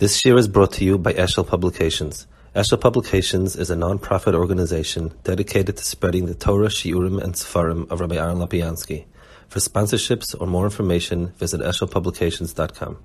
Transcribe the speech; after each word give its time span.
This 0.00 0.24
year 0.24 0.38
is 0.38 0.48
brought 0.48 0.72
to 0.72 0.84
you 0.86 0.96
by 0.96 1.12
Eshel 1.12 1.46
Publications. 1.46 2.26
Eshel 2.56 2.80
Publications 2.80 3.54
is 3.54 3.68
a 3.68 3.76
non-profit 3.76 4.34
organization 4.34 5.12
dedicated 5.24 5.76
to 5.76 5.84
spreading 5.84 6.24
the 6.24 6.34
Torah, 6.34 6.68
Shiurim, 6.68 7.22
and 7.22 7.34
Sefarim 7.34 7.86
of 7.90 8.00
Rabbi 8.00 8.16
Aharon 8.16 8.38
Lopiansky. 8.38 9.04
For 9.48 9.58
sponsorships 9.58 10.34
or 10.40 10.46
more 10.46 10.64
information, 10.64 11.34
visit 11.36 11.60
eshelpublications.com. 11.60 12.96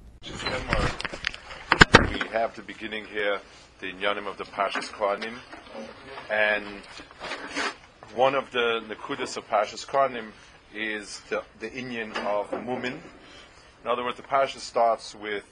We 2.13 2.27
have 2.29 2.55
the 2.55 2.61
beginning 2.61 3.03
here, 3.07 3.41
the 3.81 3.91
Inyanim 3.91 4.25
of 4.25 4.37
the 4.37 4.45
Pashas 4.45 4.89
Kohanim, 4.89 5.35
and 6.31 6.65
one 8.15 8.35
of 8.35 8.49
the 8.51 8.81
Nakudas 8.87 9.35
of 9.35 9.45
Pashas 9.49 9.85
Kohanim 9.85 10.31
is 10.73 11.19
the, 11.29 11.43
the 11.59 11.69
Inyan 11.71 12.15
of 12.25 12.49
Mumin. 12.51 13.01
In 13.83 13.91
other 13.91 14.05
words, 14.05 14.15
the 14.15 14.23
Pasha 14.23 14.61
starts 14.61 15.13
with 15.13 15.43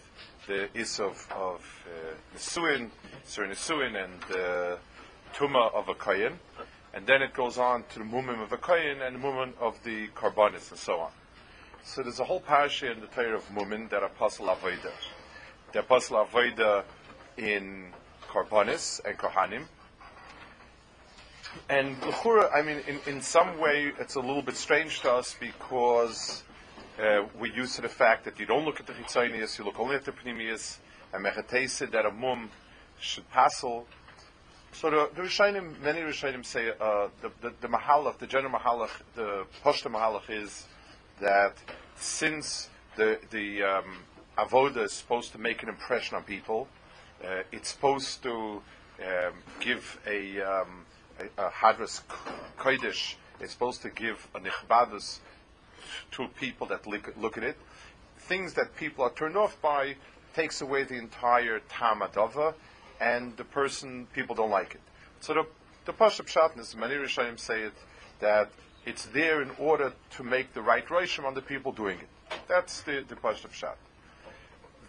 the 0.47 0.69
is 0.77 0.99
of, 0.99 1.27
uh, 1.31 1.57
Nisuin, 2.35 2.89
Sur 3.23 3.47
Nisuin, 3.47 4.03
and 4.03 4.13
the 4.29 4.77
Tuma 5.33 5.73
of 5.73 5.89
a 5.89 5.93
Kayin. 5.93 6.33
And 6.93 7.07
then 7.07 7.21
it 7.21 7.33
goes 7.33 7.57
on 7.57 7.83
to 7.93 7.99
the 7.99 8.05
Mumim 8.05 8.41
of 8.41 8.51
a 8.51 8.57
Kayin 8.57 9.05
and 9.05 9.15
the 9.15 9.19
Mumim 9.19 9.53
of 9.59 9.81
the 9.83 10.07
Karbonis 10.09 10.69
and 10.69 10.79
so 10.79 10.99
on. 10.99 11.11
So 11.83 12.03
there's 12.03 12.19
a 12.19 12.23
whole 12.23 12.39
parasha 12.39 12.91
in 12.91 13.01
the 13.01 13.07
Torah 13.07 13.35
of 13.35 13.49
Mumin 13.49 13.89
that 13.89 14.03
Apostle 14.03 14.47
Avoida. 14.47 14.91
The 15.71 15.79
Apostle 15.79 16.23
Avoida 16.25 16.83
in 17.37 17.87
Karbonis 18.29 19.01
and 19.05 19.17
Kohanim. 19.17 19.63
And 21.69 22.01
L'chura, 22.03 22.49
I 22.53 22.61
mean, 22.61 22.81
in, 22.87 22.99
in 23.05 23.21
some 23.21 23.59
way, 23.59 23.91
it's 23.99 24.15
a 24.15 24.19
little 24.19 24.41
bit 24.41 24.55
strange 24.55 25.01
to 25.01 25.11
us 25.11 25.35
because 25.39 26.43
uh, 26.99 27.25
we're 27.39 27.53
used 27.53 27.75
to 27.75 27.81
the 27.81 27.89
fact 27.89 28.25
that 28.25 28.39
you 28.39 28.45
don't 28.45 28.65
look 28.65 28.79
at 28.79 28.87
the 28.87 28.93
chitzonius, 28.93 29.57
you 29.57 29.65
look 29.65 29.79
only 29.79 29.95
at 29.95 30.05
the 30.05 30.11
pneumius, 30.11 30.77
and 31.13 31.25
mechatesa 31.25 31.89
that 31.91 32.05
a 32.05 32.11
mum 32.11 32.49
should 32.99 33.29
passel. 33.31 33.85
So 34.71 34.89
the, 34.89 35.09
the 35.15 35.21
Rishonim, 35.23 35.79
many 35.81 36.01
Rishonim 36.01 36.45
say 36.45 36.69
uh, 36.69 37.09
the, 37.21 37.31
the, 37.41 37.53
the 37.61 37.67
mahalach, 37.67 38.17
the 38.17 38.27
general 38.27 38.53
mahalach, 38.53 38.89
the 39.15 39.45
poshta 39.63 39.91
mahalach 39.91 40.29
is 40.29 40.67
that 41.19 41.55
since 41.95 42.69
the 42.95 43.19
the 43.29 43.63
um, 43.63 43.99
avoda 44.37 44.83
is 44.83 44.93
supposed 44.93 45.31
to 45.31 45.37
make 45.37 45.63
an 45.63 45.69
impression 45.69 46.17
on 46.17 46.23
people, 46.23 46.67
uh, 47.23 47.43
it's 47.51 47.69
supposed 47.69 48.23
to 48.23 48.61
um, 48.99 49.33
give 49.59 49.99
a, 50.07 50.41
um, 50.41 50.85
a, 51.19 51.45
a 51.45 51.49
hadras 51.49 52.01
kodesh. 52.57 53.15
It's 53.39 53.53
supposed 53.53 53.81
to 53.83 53.89
give 53.89 54.27
a 54.33 54.39
nichbadus 54.39 55.19
to 56.11 56.27
people 56.39 56.67
that 56.67 56.87
look, 56.87 57.13
look 57.17 57.37
at 57.37 57.43
it. 57.43 57.57
Things 58.17 58.53
that 58.53 58.75
people 58.75 59.03
are 59.03 59.11
turned 59.11 59.35
off 59.35 59.61
by 59.61 59.95
takes 60.33 60.61
away 60.61 60.83
the 60.83 60.95
entire 60.95 61.59
tamadava, 61.69 62.53
and 62.99 63.35
the 63.37 63.43
person 63.43 64.07
people 64.13 64.35
don't 64.35 64.49
like 64.49 64.75
it. 64.75 64.81
So 65.19 65.33
the 65.33 65.45
the 65.85 65.93
Pashup 65.93 66.27
Shatness, 66.27 66.75
many 66.77 66.95
Rishonim 66.95 67.37
say 67.37 67.63
it 67.63 67.73
that 68.21 68.49
it's 68.85 69.05
there 69.07 69.41
in 69.41 69.51
order 69.59 69.93
to 70.11 70.23
make 70.23 70.53
the 70.53 70.61
right 70.61 70.87
roishim 70.87 71.25
on 71.25 71.33
the 71.33 71.41
people 71.41 71.71
doing 71.71 71.99
it. 71.99 72.07
That's 72.47 72.81
the 72.81 73.03
the 73.07 73.15
Pashup 73.15 73.51
Shat. 73.53 73.77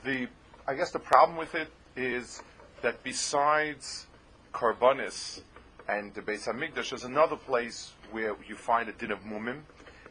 The 0.05 0.29
I 0.67 0.75
guess 0.75 0.93
the 0.93 0.99
problem 0.99 1.37
with 1.37 1.55
it 1.55 1.69
is 1.97 2.43
that 2.83 3.03
besides 3.03 4.07
Karbonis 4.53 5.41
and 5.89 6.15
the 6.15 6.23
Beis 6.23 6.47
Hamikdash, 6.47 6.91
there's 6.91 7.05
another 7.05 7.37
place 7.37 7.93
where 8.11 8.37
you 8.47 8.55
find 8.55 8.89
a 8.89 8.93
din 8.93 9.11
of 9.11 9.21
mumim, 9.25 9.61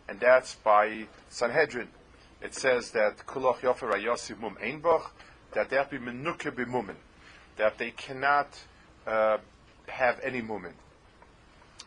and 0.08 0.20
that's 0.20 0.56
by 0.56 1.06
Sanhedrin. 1.30 1.88
It 2.42 2.54
says 2.54 2.92
that 2.92 3.26
Kulach 3.26 3.60
Yofer 3.60 3.94
Ayosiv 3.94 4.40
Mum 4.40 4.58
Einbach, 4.62 5.10
that 5.54 5.70
they 5.70 5.78
have 5.78 5.90
to 5.92 6.00
be 6.00 6.06
menuke 6.06 6.52
b'mumin, 6.52 6.96
that 7.58 7.78
they 7.78 7.92
cannot 7.92 8.50
uh, 9.08 9.38
have 9.88 10.20
any 10.22 10.42
mumin. 10.42 10.74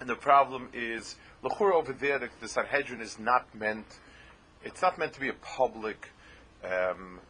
And 0.01 0.09
the 0.09 0.15
problem 0.15 0.69
is, 0.73 1.17
Lachur 1.43 1.73
over 1.73 1.93
there, 1.93 2.19
the, 2.19 2.29
the 2.41 2.49
Sanhedrin 2.49 3.01
is 3.01 3.19
not 3.19 3.55
meant, 3.55 3.87
it's 4.65 4.83
not 4.83 4.99
meant 4.99 5.13
to 5.15 5.21
be 5.21 5.29
a 5.29 5.35
public 5.35 6.09
um, 6.65 7.21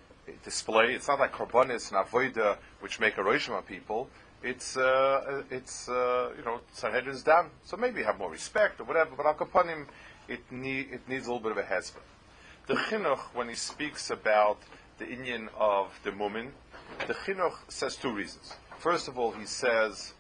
display. 0.45 0.95
It's 0.95 1.09
not 1.09 1.21
like 1.21 1.33
Karbonis 1.33 1.93
and 1.93 2.07
Avoida, 2.07 2.59
which 2.81 3.01
make 3.01 3.19
a 3.19 3.21
roishim 3.21 3.57
on 3.57 3.63
people. 3.63 4.09
It's, 4.43 4.77
uh, 4.77 5.43
it's 5.51 5.89
uh, 5.89 6.33
you 6.37 6.45
know, 6.45 6.61
Sanhedrin's 6.75 7.23
down, 7.23 7.51
so 7.65 7.77
maybe 7.77 8.03
have 8.03 8.19
more 8.19 8.31
respect 8.31 8.81
or 8.81 8.85
whatever, 8.85 9.11
but 9.17 9.27
Al 9.27 9.35
Kapanim, 9.35 9.87
it, 10.29 10.41
need, 10.51 10.93
it 10.93 11.09
needs 11.09 11.27
a 11.27 11.33
little 11.33 11.43
bit 11.43 11.53
of 11.53 11.59
a 11.59 11.63
hezbollah. 11.63 12.03
The 12.67 12.75
chinuch, 12.75 13.21
when 13.35 13.49
he 13.49 13.55
speaks 13.55 14.11
about 14.11 14.59
the 14.99 15.05
Inyan 15.05 15.49
of 15.59 15.99
the 16.05 16.11
Mumin, 16.11 16.51
the 17.07 17.15
chinuch 17.15 17.55
says 17.69 17.97
two 17.97 18.13
reasons. 18.13 18.55
First 18.79 19.09
of 19.09 19.19
all, 19.19 19.33
he 19.33 19.47
says, 19.47 20.13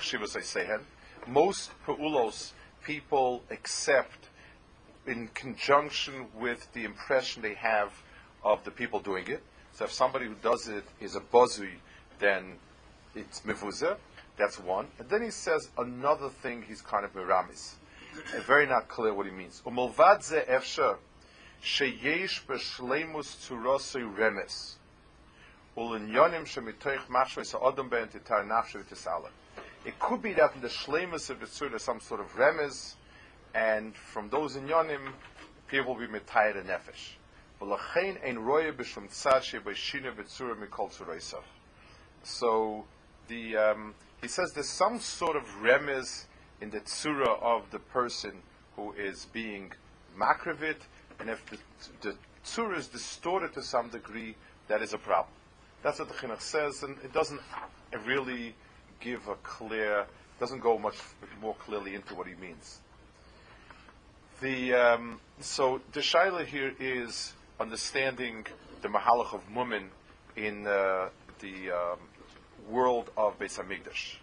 shivas. 0.00 0.80
Most 1.26 1.70
peulos 1.86 2.52
people 2.82 3.42
accept 3.50 4.28
in 5.06 5.28
conjunction 5.28 6.26
with 6.34 6.72
the 6.72 6.84
impression 6.84 7.42
they 7.42 7.54
have 7.54 7.92
of 8.42 8.64
the 8.64 8.70
people 8.70 9.00
doing 9.00 9.26
it. 9.26 9.42
So 9.74 9.84
if 9.84 9.92
somebody 9.92 10.26
who 10.26 10.34
does 10.34 10.68
it 10.68 10.84
is 11.00 11.16
a 11.16 11.20
bozui, 11.20 11.74
then 12.18 12.56
it's 13.14 13.40
mivuzah. 13.40 13.96
That's 14.36 14.58
one. 14.58 14.88
And 14.98 15.08
then 15.08 15.22
he 15.22 15.30
says 15.30 15.68
another 15.76 16.28
thing 16.28 16.62
he's 16.66 16.80
kind 16.80 17.04
of 17.04 17.14
miramis. 17.14 17.74
Very 18.46 18.66
not 18.66 18.88
clear 18.88 19.14
what 19.14 19.26
he 19.26 19.32
means. 19.32 19.62
Umolvad 19.66 20.22
ze 20.22 20.40
efsha 20.48 20.96
sheyesh 21.62 22.44
b'shleimus 22.46 23.36
tzurosei 23.48 24.16
remes. 24.16 24.74
Ulinyonim 25.76 26.44
shemitoich 26.44 27.06
mashvei 27.06 27.46
sa'odom 27.46 27.88
ben 27.88 28.08
titar 28.08 28.44
nafshe 28.44 28.82
v'tisala. 28.84 29.28
It 29.84 29.98
could 29.98 30.20
be 30.20 30.32
that 30.34 30.54
in 30.54 30.60
the 30.60 30.68
shleimus 30.68 31.30
of 31.30 31.40
the 31.40 31.46
tzur 31.46 31.70
there's 31.70 31.82
some 31.82 32.00
sort 32.00 32.20
of 32.20 32.34
remes, 32.34 32.94
and 33.54 33.94
from 33.94 34.28
those 34.28 34.56
inyonim, 34.56 35.12
people 35.68 35.94
will 35.94 36.06
be 36.06 36.12
mitayed 36.12 36.56
and 36.58 36.68
nefesh. 36.68 37.14
So, 42.22 42.84
the, 43.28 43.56
um, 43.56 43.94
he 44.22 44.28
says 44.28 44.52
there's 44.54 44.68
some 44.68 44.98
sort 44.98 45.36
of 45.36 45.42
remez 45.62 46.24
in 46.60 46.70
the 46.70 46.80
tzura 46.80 47.40
of 47.42 47.70
the 47.70 47.78
person 47.78 48.32
who 48.76 48.92
is 48.92 49.26
being 49.26 49.72
makravit, 50.18 50.76
and 51.18 51.28
if 51.28 51.44
the, 51.50 51.58
the 52.00 52.16
tzura 52.44 52.78
is 52.78 52.88
distorted 52.88 53.52
to 53.54 53.62
some 53.62 53.88
degree, 53.88 54.36
that 54.68 54.80
is 54.80 54.94
a 54.94 54.98
problem. 54.98 55.34
That's 55.82 55.98
what 55.98 56.08
the 56.08 56.14
chinuch 56.14 56.40
says, 56.40 56.82
and 56.82 56.96
it 57.04 57.12
doesn't 57.12 57.40
really 58.06 58.54
give 59.00 59.28
a 59.28 59.34
clear, 59.36 60.06
doesn't 60.38 60.60
go 60.60 60.78
much 60.78 60.96
more 61.40 61.54
clearly 61.54 61.94
into 61.94 62.14
what 62.14 62.26
he 62.26 62.34
means. 62.34 62.80
The 64.40 64.72
um, 64.72 65.20
so 65.40 65.80
the 65.92 66.00
shaila 66.00 66.46
here 66.46 66.72
is 66.78 67.34
understanding 67.60 68.46
the 68.80 68.88
mahalach 68.88 69.34
of 69.34 69.42
mumin 69.52 69.88
in 70.34 70.66
uh, 70.66 71.08
the 71.40 71.70
um, 71.70 71.98
world 72.68 73.10
of 73.16 73.38
Beis 73.38 73.58
Hamikdash. 73.58 74.16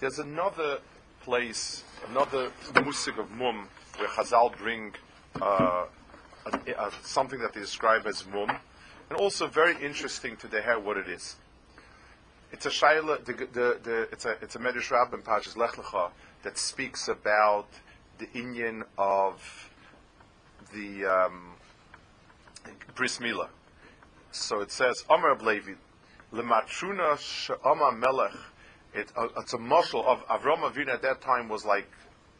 There's 0.00 0.18
another 0.18 0.78
place, 1.22 1.84
another 2.08 2.50
musig 2.72 3.18
of 3.18 3.30
mum, 3.30 3.68
where 3.98 4.08
Chazal 4.08 4.56
bring 4.56 4.94
uh, 5.40 5.84
a, 6.46 6.72
a, 6.78 6.90
something 7.02 7.38
that 7.40 7.52
they 7.52 7.60
describe 7.60 8.06
as 8.06 8.26
mum, 8.26 8.50
and 9.10 9.18
also 9.18 9.46
very 9.46 9.76
interesting 9.84 10.36
to 10.38 10.48
the 10.48 10.62
what 10.82 10.96
it 10.96 11.08
is. 11.08 11.36
It's 12.52 12.64
a 12.64 12.70
shaila, 12.70 13.24
the, 13.24 13.32
the, 13.32 13.78
the, 13.82 14.08
it's 14.10 14.24
a 14.24 14.36
it's 14.40 14.56
a 14.56 14.58
medrash 14.58 14.90
rab 14.90 15.12
in 15.12 15.20
Lech 15.20 15.72
Lecha 15.72 16.10
that 16.42 16.56
speaks 16.56 17.08
about 17.08 17.68
the 18.18 18.26
Inyan 18.28 18.82
of 18.96 19.70
the 20.72 21.04
um, 21.04 21.52
bris 22.94 23.18
milah. 23.18 23.48
So 24.32 24.60
it 24.60 24.70
says, 24.70 25.04
Amar 25.08 25.36
Ablevi, 25.36 25.76
Lematruna 26.32 27.18
she'ama 27.18 27.92
melech. 27.92 28.32
It, 28.94 29.12
uh, 29.16 29.28
it's 29.38 29.52
a 29.52 29.58
muscle 29.58 30.04
of 30.06 30.26
Avram 30.28 30.58
Avinu 30.58 30.88
at 30.88 31.02
that 31.02 31.20
time 31.20 31.48
was 31.48 31.64
like 31.64 31.88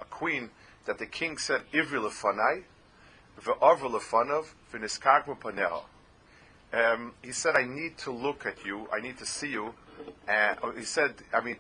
a 0.01 0.05
queen 0.05 0.51
that 0.87 0.99
the 0.99 1.07
king 1.07 1.39
said, 1.39 1.63
Ivri 1.73 2.01
lefanai, 2.01 2.65
ve'arva 3.43 3.91
lefanav, 3.91 4.47
v'niskagma 4.73 5.39
paneha. 5.39 5.83
Um, 6.73 7.13
he 7.23 7.33
said, 7.33 7.57
I 7.57 7.65
need 7.65 7.99
to 7.99 8.13
look 8.13 8.47
at 8.47 8.65
you, 8.65 8.89
I 8.93 9.01
need 9.01 9.19
to 9.19 9.27
see 9.27 9.51
you. 9.51 9.75
And 10.29 10.59
uh, 10.63 10.71
he 10.73 10.85
said, 10.85 11.15
I 11.33 11.41
mean, 11.41 11.57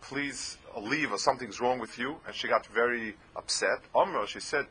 please 0.00 0.58
leave 0.80 1.12
or 1.12 1.18
something's 1.18 1.60
wrong 1.60 1.78
with 1.78 1.98
you. 1.98 2.16
And 2.26 2.34
she 2.34 2.48
got 2.48 2.66
very 2.66 3.16
upset. 3.36 3.80
Omra, 3.94 4.26
she 4.26 4.40
said, 4.40 4.66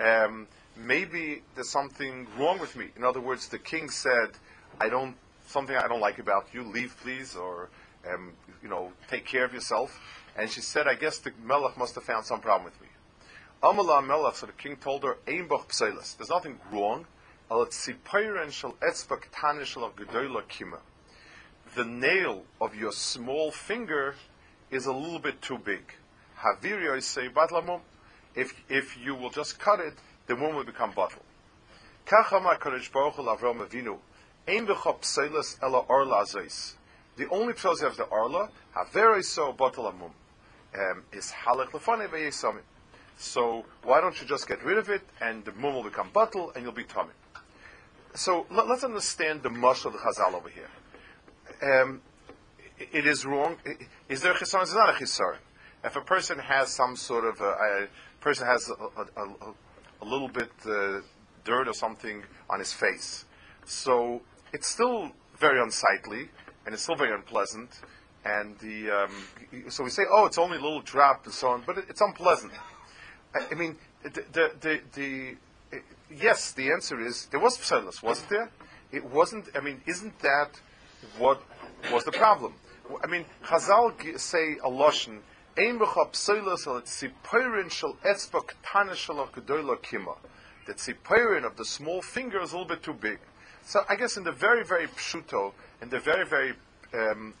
um, 0.00 0.46
maybe 0.76 1.42
there's 1.54 1.70
something 1.70 2.26
wrong 2.38 2.58
with 2.58 2.76
me. 2.76 2.86
In 2.96 3.04
other 3.04 3.20
words, 3.20 3.48
the 3.48 3.58
king 3.58 3.90
said, 3.90 4.30
I 4.80 4.88
don't, 4.88 5.16
something 5.46 5.76
I 5.76 5.88
don't 5.88 6.00
like 6.00 6.18
about 6.18 6.48
you, 6.52 6.62
leave 6.62 6.96
please, 7.02 7.36
or, 7.36 7.68
um, 8.08 8.32
you 8.62 8.68
know, 8.68 8.92
take 9.08 9.26
care 9.26 9.44
of 9.44 9.52
yourself. 9.52 9.98
And 10.36 10.48
she 10.48 10.60
said, 10.60 10.86
I 10.86 10.94
guess 10.94 11.18
the 11.18 11.32
Melech 11.44 11.76
must 11.76 11.94
have 11.96 12.04
found 12.04 12.24
some 12.24 12.40
problem 12.40 12.64
with 12.64 12.80
me. 12.80 12.88
Amala 13.62 14.00
Melach, 14.06 14.36
so 14.36 14.46
the 14.46 14.52
king 14.52 14.76
told 14.76 15.02
her. 15.02 15.16
There's 15.26 16.30
nothing 16.30 16.60
wrong. 16.70 17.06
The 21.74 21.84
nail 21.84 22.44
of 22.60 22.76
your 22.76 22.92
small 22.92 23.50
finger 23.50 24.14
is 24.70 24.86
a 24.86 24.92
little 24.92 25.18
bit 25.18 25.42
too 25.42 25.58
big. 25.58 25.94
If 28.38 28.54
if 28.68 28.96
you 29.04 29.16
will 29.16 29.30
just 29.30 29.58
cut 29.58 29.80
it, 29.80 29.94
the 30.28 30.36
mum 30.36 30.54
will 30.54 30.64
become 30.64 30.92
bottle. 30.92 31.22
The 32.06 32.14
only 37.30 37.46
you 37.46 37.54
have 37.82 37.96
the 37.96 38.04
orla. 38.10 38.50
Haviri 38.76 39.24
so 39.24 39.52
bottle 39.52 39.88
amum. 39.88 40.12
Um, 40.72 41.02
is 41.12 41.32
halach 41.32 41.70
lefane 41.70 42.08
beyesamim. 42.08 42.62
So 43.18 43.64
why 43.82 44.00
don't 44.00 44.20
you 44.20 44.28
just 44.28 44.46
get 44.46 44.62
rid 44.64 44.78
of 44.78 44.88
it 44.88 45.02
and 45.20 45.44
the 45.44 45.50
mum 45.52 45.74
will 45.74 45.82
become 45.82 46.10
bottle 46.12 46.52
and 46.54 46.62
you'll 46.62 46.72
be 46.72 46.84
tummy. 46.84 47.10
So 48.14 48.46
let, 48.50 48.70
us 48.70 48.84
understand 48.84 49.42
the 49.42 49.50
mush 49.50 49.84
of 49.84 49.92
the 49.92 49.98
Chazal 49.98 50.34
over 50.34 50.48
here. 50.48 50.70
Um, 51.60 52.00
it 52.78 53.04
is 53.06 53.26
wrong. 53.26 53.56
Is 54.08 54.22
there 54.22 54.32
a 54.32 54.36
chisaron? 54.36 54.62
It's 54.62 54.74
not 54.74 54.90
a 54.90 54.92
chisaron. 54.92 55.38
If 55.82 55.96
a 55.96 56.00
person 56.00 56.38
has 56.38 56.70
some 56.70 56.94
sort 56.96 57.24
of 57.24 57.40
a 57.40 57.88
person 58.20 58.46
has 58.46 58.70
a, 58.70 59.20
a, 59.20 59.26
a 60.02 60.04
little 60.04 60.28
bit 60.28 60.50
uh, 60.66 61.00
dirt 61.44 61.68
or 61.68 61.74
something 61.74 62.22
on 62.50 62.58
his 62.58 62.72
face, 62.72 63.24
so 63.64 64.22
it's 64.52 64.66
still 64.66 65.10
very 65.38 65.60
unsightly 65.60 66.28
and 66.64 66.74
it's 66.74 66.82
still 66.82 66.96
very 66.96 67.14
unpleasant. 67.14 67.70
And 68.24 68.58
the 68.58 68.90
um, 68.90 69.70
so 69.70 69.84
we 69.84 69.90
say, 69.90 70.02
oh, 70.10 70.26
it's 70.26 70.38
only 70.38 70.58
a 70.58 70.60
little 70.60 70.82
drop 70.82 71.24
and 71.24 71.32
so 71.32 71.48
on, 71.48 71.62
but 71.64 71.78
it, 71.78 71.84
it's 71.88 72.00
unpleasant. 72.00 72.52
I, 73.34 73.54
mean, 73.54 73.76
the, 74.02 74.10
the, 74.32 74.52
the, 74.60 74.80
the 74.94 75.36
yes, 76.10 76.52
the 76.52 76.70
answer 76.72 77.00
is 77.00 77.26
there 77.26 77.40
was 77.40 77.58
psalus, 77.58 78.02
wasn't 78.02 78.30
there? 78.30 78.50
It 78.92 79.04
wasn't. 79.04 79.48
I 79.54 79.60
mean, 79.60 79.80
isn't 79.86 80.18
that 80.20 80.60
what 81.18 81.42
was 81.92 82.04
the 82.04 82.12
problem? 82.12 82.54
I 83.02 83.06
mean, 83.06 83.24
Chazal 83.44 84.18
say 84.18 84.56
a 84.64 84.70
lashon. 84.70 85.20
The 85.58 85.64
tzipirin 90.74 91.44
of 91.44 91.56
the 91.56 91.64
small 91.64 92.00
finger 92.00 92.40
is 92.40 92.52
a 92.52 92.58
little 92.58 92.68
bit 92.68 92.84
too 92.84 92.92
big. 92.92 93.18
So 93.64 93.80
I 93.88 93.96
guess 93.96 94.16
in 94.16 94.22
the 94.22 94.30
very 94.30 94.62
very 94.64 94.86
pshuto, 94.86 95.52
in 95.82 95.88
the 95.88 95.98
very 95.98 96.24
very 96.24 96.52
um, 96.94 97.34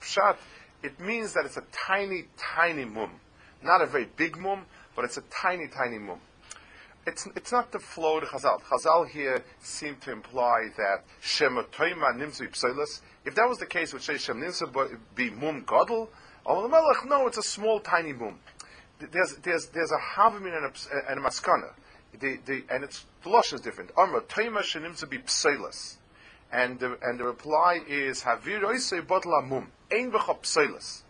pshat, 0.00 0.36
it 0.82 0.98
means 0.98 1.32
that 1.34 1.44
it's 1.44 1.56
a 1.58 1.62
tiny 1.70 2.24
tiny 2.36 2.84
mum. 2.84 3.20
Not 3.62 3.82
a 3.82 3.86
very 3.86 4.08
big 4.16 4.36
mum, 4.36 4.66
but 4.96 5.04
it's 5.04 5.16
a 5.16 5.22
tiny, 5.30 5.68
tiny 5.68 5.98
mum. 5.98 6.18
It's, 7.06 7.28
it's 7.36 7.52
not 7.52 7.70
the 7.70 7.78
flow 7.78 8.18
of 8.18 8.24
Chazal. 8.24 8.62
Chazal 8.62 9.08
here 9.08 9.44
seem 9.60 9.94
to 10.00 10.10
imply 10.10 10.70
that 10.76 11.04
Shema 11.20 11.62
Toima 11.62 12.14
Nimzu. 12.16 12.48
If 13.24 13.34
that 13.36 13.48
was 13.48 13.58
the 13.58 13.66
case, 13.66 13.92
would 13.92 14.02
say 14.02 14.18
Shem 14.18 14.40
Nimzu 14.40 14.98
be 15.14 15.30
Mum 15.30 15.64
Godel? 15.64 16.08
Melech, 16.68 17.06
no, 17.06 17.26
it's 17.26 17.38
a 17.38 17.42
small, 17.42 17.80
tiny 17.80 18.12
mum. 18.12 18.38
There's, 18.98 19.36
there's, 19.36 19.66
there's 19.68 19.92
a 19.92 20.18
Havamin 20.18 20.56
and 20.56 20.66
a, 20.66 21.10
and 21.10 21.20
a 21.20 21.22
Maskana. 21.22 21.72
The, 22.18 22.38
the, 22.44 22.64
and 22.70 22.84
it's, 22.84 23.06
the 23.22 23.28
Lush 23.28 23.52
is 23.52 23.60
different. 23.60 23.90
Amra 23.96 24.22
Toima 24.22 24.58
Shenimzu 24.58 25.08
be 25.08 25.18
Psoilas. 25.18 25.96
And 26.52 26.80
the, 26.80 26.98
and 27.02 27.18
the 27.18 27.24
reply 27.24 27.80
is 27.86 28.22
Havir 28.22 28.62
Oisei 28.62 29.00
Botla 29.06 29.46
Mum. 29.46 29.68
Ein 29.92 30.10
Becha 30.10 30.36
Psoilas. 30.40 31.02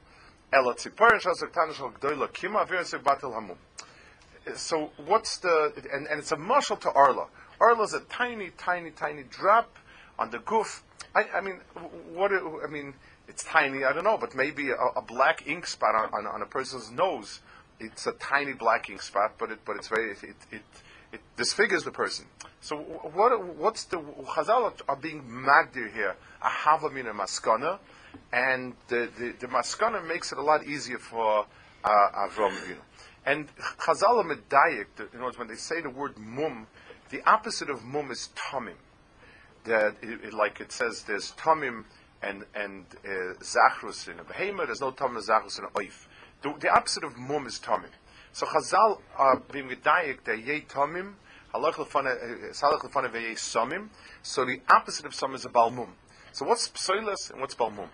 So 4.54 4.90
what's 5.06 5.38
the 5.38 5.72
and, 5.92 6.06
and 6.08 6.18
it's 6.18 6.32
a 6.32 6.36
marshal 6.36 6.76
to 6.78 6.90
Arla. 6.90 7.26
Arla 7.60 7.84
is 7.84 7.94
a 7.94 8.00
tiny, 8.00 8.50
tiny, 8.58 8.90
tiny 8.90 9.22
drop 9.22 9.76
on 10.18 10.30
the 10.30 10.40
goof. 10.40 10.82
I, 11.14 11.24
I 11.34 11.40
mean, 11.40 11.60
what? 12.12 12.32
I 12.32 12.66
mean, 12.66 12.94
it's 13.30 13.44
tiny. 13.44 13.84
I 13.84 13.92
don't 13.92 14.04
know, 14.04 14.18
but 14.18 14.34
maybe 14.34 14.70
a, 14.70 14.98
a 14.98 15.02
black 15.02 15.46
ink 15.46 15.66
spot 15.66 15.94
on, 15.94 16.12
on, 16.12 16.26
on, 16.26 16.42
a 16.42 16.46
person's 16.46 16.90
nose. 16.90 17.40
It's 17.78 18.06
a 18.06 18.12
tiny 18.12 18.52
black 18.52 18.90
ink 18.90 19.00
spot, 19.00 19.36
but 19.38 19.50
it 19.50 19.60
but 19.64 19.76
it's 19.76 19.88
very 19.88 20.10
it 20.10 20.36
it, 20.50 20.62
it 21.12 21.20
disfigures 21.36 21.84
the 21.84 21.92
person. 21.92 22.26
So 22.60 22.76
what 22.76 23.56
what's 23.56 23.84
the 23.84 23.98
Chazal 23.98 24.72
are 24.88 24.96
being 24.96 25.22
magdir 25.22 25.92
here? 25.92 26.16
A 26.42 26.48
havamina 26.48 27.12
maskana 27.12 27.78
and 28.32 28.74
the, 28.88 29.08
the, 29.18 29.34
the 29.40 29.46
maskana 29.46 30.06
makes 30.06 30.32
it 30.32 30.38
a 30.38 30.42
lot 30.42 30.66
easier 30.66 30.98
for 30.98 31.46
uh, 31.84 31.88
Avram 31.88 32.52
Avinu. 32.52 32.78
And 33.24 33.48
Chazal 33.78 34.24
Medayik, 34.24 34.86
in 35.14 35.20
other 35.22 35.38
when 35.38 35.48
they 35.48 35.54
say 35.54 35.80
the 35.80 35.90
word 35.90 36.16
mum, 36.18 36.66
the 37.10 37.22
opposite 37.28 37.70
of 37.70 37.84
mum 37.84 38.10
is 38.10 38.30
tomim. 38.34 38.74
That 39.64 39.96
it, 40.00 40.24
it, 40.24 40.32
like 40.32 40.60
it 40.60 40.72
says, 40.72 41.02
there's 41.02 41.32
tomim 41.32 41.84
and 42.22 42.44
and 42.54 42.84
uh, 43.04 43.34
zachrus 43.40 44.08
in 44.08 44.18
a 44.20 44.24
behemoth. 44.24 44.66
There's 44.66 44.80
no 44.80 44.92
tomim 44.92 45.22
zachrus 45.22 45.58
in 45.58 45.64
a 45.64 45.68
oif. 45.68 46.06
The, 46.42 46.54
the, 46.58 46.68
opposite 46.68 47.04
of 47.04 47.16
mum 47.16 47.46
is 47.46 47.58
tomim. 47.58 47.90
So 48.32 48.46
Chazal 48.46 49.00
are 49.16 49.42
being 49.52 49.68
medayik 49.68 50.24
that 50.24 50.44
yei 50.44 50.62
tomim. 50.62 51.14
Uh, 51.52 51.72
so 54.22 54.44
the 54.44 54.60
opposite 54.68 55.04
of 55.04 55.14
some 55.14 55.34
is 55.34 55.44
a 55.44 55.48
balmum. 55.48 55.88
So 56.32 56.46
what's 56.46 56.68
psoilas 56.68 57.32
and 57.32 57.40
what's 57.40 57.56
balmum? 57.56 57.88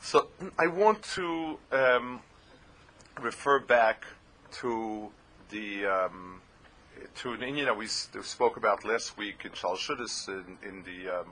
So 0.00 0.26
I 0.58 0.66
want 0.66 1.04
to 1.14 1.58
um, 1.70 2.20
refer 3.20 3.60
back 3.60 4.04
to 4.54 5.10
the 5.50 5.86
um, 5.86 6.40
to 7.16 7.32
an 7.34 7.40
inyan 7.40 7.66
that 7.66 7.76
we 7.76 7.86
spoke 7.86 8.56
about 8.56 8.84
last 8.84 9.16
week 9.16 9.42
in 9.44 9.52
Shalshudis 9.52 10.28
in, 10.28 10.58
in 10.68 10.82
the 10.82 11.20
um, 11.20 11.26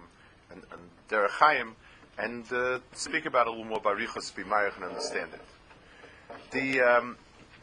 in, 0.53 0.59
in 0.59 0.81
Derech 1.09 1.75
and 2.19 2.53
uh, 2.53 2.81
speak 2.93 3.27
about 3.27 3.47
it 3.47 3.49
a 3.49 3.51
little 3.51 3.65
more 3.65 3.81
barichas 3.81 4.33
b'mayach 4.35 4.77
and 4.77 4.85
understand 4.85 5.31
it. 5.33 5.41
The, 6.51 6.81
um, 6.81 7.17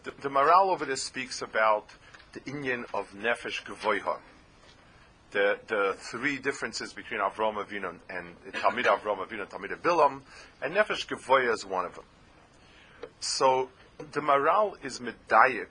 the 0.03 0.11
the 0.21 0.29
Maharal 0.29 0.69
over 0.69 0.85
there 0.85 0.95
speaks 0.95 1.41
about 1.41 1.89
the 2.33 2.39
inyan 2.41 2.85
of 2.93 3.13
nefesh 3.13 3.63
gevoiha 3.63 4.17
the, 5.31 5.57
the 5.67 5.95
three 5.97 6.37
differences 6.37 6.93
between 6.93 7.19
Avram 7.19 7.63
Avinu 7.63 7.95
and 8.09 8.53
Talmid 8.53 8.85
Avram 8.85 9.25
Avinu 9.25 9.41
and 9.41 9.49
Talmid 9.49 9.75
Bilam, 9.81 10.21
and 10.61 10.73
Nefesh 10.73 11.07
Gevoya 11.07 11.53
is 11.53 11.65
one 11.65 11.85
of 11.85 11.95
them. 11.95 12.05
So 13.19 13.69
the 14.11 14.21
Maharal 14.21 14.73
is 14.83 14.99
medayik. 14.99 15.67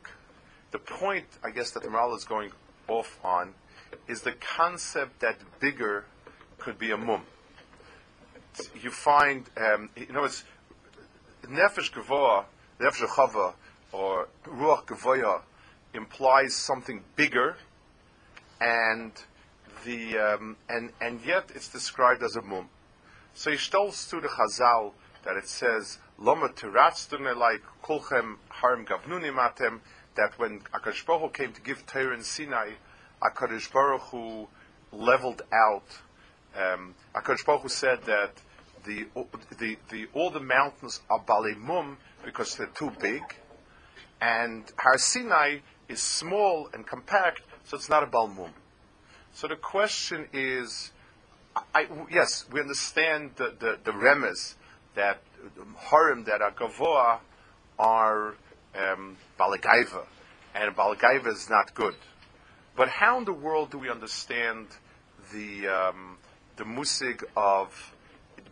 The 0.72 0.78
point, 0.78 1.26
I 1.42 1.50
guess, 1.50 1.70
that 1.72 1.82
the 1.82 1.88
Maharal 1.88 2.16
is 2.16 2.24
going 2.24 2.52
off 2.88 3.18
on 3.24 3.54
is 4.08 4.22
the 4.22 4.32
concept 4.32 5.20
that 5.20 5.38
bigger 5.58 6.04
could 6.58 6.78
be 6.78 6.90
a 6.90 6.96
mum. 6.96 7.22
You 8.80 8.90
find, 8.90 9.48
um, 9.56 9.90
you 9.96 10.12
know, 10.12 10.24
it's 10.24 10.44
Nefesh 11.44 11.92
Gevoya, 11.92 12.44
Nefesh 12.80 13.06
Chava, 13.06 13.54
or 13.92 14.28
Ruach 14.44 14.86
Gevoya 14.86 15.42
implies 15.94 16.54
something 16.54 17.02
bigger 17.16 17.56
and 18.60 19.12
the 19.84 20.18
um, 20.18 20.56
and 20.68 20.92
and 21.00 21.20
yet 21.24 21.50
it's 21.54 21.68
described 21.68 22.22
as 22.22 22.36
a 22.36 22.42
mum. 22.42 22.68
So 23.34 23.50
he 23.50 23.56
tells 23.56 24.06
to 24.08 24.20
the 24.20 24.28
Chazal 24.28 24.92
that 25.24 25.36
it 25.36 25.46
says 25.46 25.98
loma 26.18 26.48
tiratztune 26.48 27.36
like 27.36 27.62
kulchem 27.82 28.36
harim 28.48 28.86
gavnuni 28.86 29.32
matem 29.32 29.80
that 30.16 30.38
when 30.38 30.60
Akadosh 30.74 31.04
Baruch 31.04 31.34
came 31.34 31.52
to 31.52 31.60
give 31.60 31.84
Torah 31.86 32.14
in 32.14 32.22
Sinai, 32.22 32.70
Akadosh 33.22 33.70
Baruch 33.70 34.48
leveled 34.92 35.42
out. 35.52 35.98
Um, 36.56 36.94
Hu 37.14 37.68
said 37.68 38.02
that 38.04 38.32
the, 38.84 39.06
the, 39.58 39.76
the, 39.90 40.06
all 40.14 40.30
the 40.30 40.40
mountains 40.40 41.00
are 41.10 41.20
balimum 41.20 41.96
because 42.24 42.56
they're 42.56 42.66
too 42.68 42.92
big, 43.00 43.22
and 44.20 44.64
Har 44.78 44.98
Sinai 44.98 45.58
is 45.88 46.00
small 46.00 46.68
and 46.72 46.86
compact, 46.86 47.42
so 47.64 47.76
it's 47.76 47.88
not 47.88 48.02
a 48.02 48.06
balmum. 48.06 48.50
So 49.32 49.48
the 49.48 49.56
question 49.56 50.28
is, 50.32 50.92
I, 51.74 51.86
yes, 52.10 52.46
we 52.50 52.60
understand 52.60 53.32
the, 53.36 53.54
the, 53.58 53.78
the 53.84 53.90
remes 53.92 54.54
that 54.94 55.20
harim 55.76 56.24
that 56.24 56.42
are 56.42 56.52
gavoa 56.52 57.18
are 57.78 58.34
um, 58.74 59.16
balagaiva, 59.38 60.06
and 60.54 60.74
balagaiva 60.74 61.28
is 61.28 61.48
not 61.50 61.74
good. 61.74 61.94
But 62.76 62.88
how 62.88 63.18
in 63.18 63.24
the 63.24 63.32
world 63.32 63.70
do 63.70 63.78
we 63.78 63.90
understand 63.90 64.66
the 65.32 65.68
um, 65.68 66.18
the 66.56 66.64
musig 66.64 67.22
of 67.36 67.94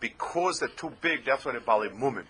because 0.01 0.61
they're 0.61 0.69
too 0.69 0.93
big? 1.01 1.25
That's 1.25 1.45
why 1.45 1.53
they're 1.53 1.61
balimumim. 1.61 2.25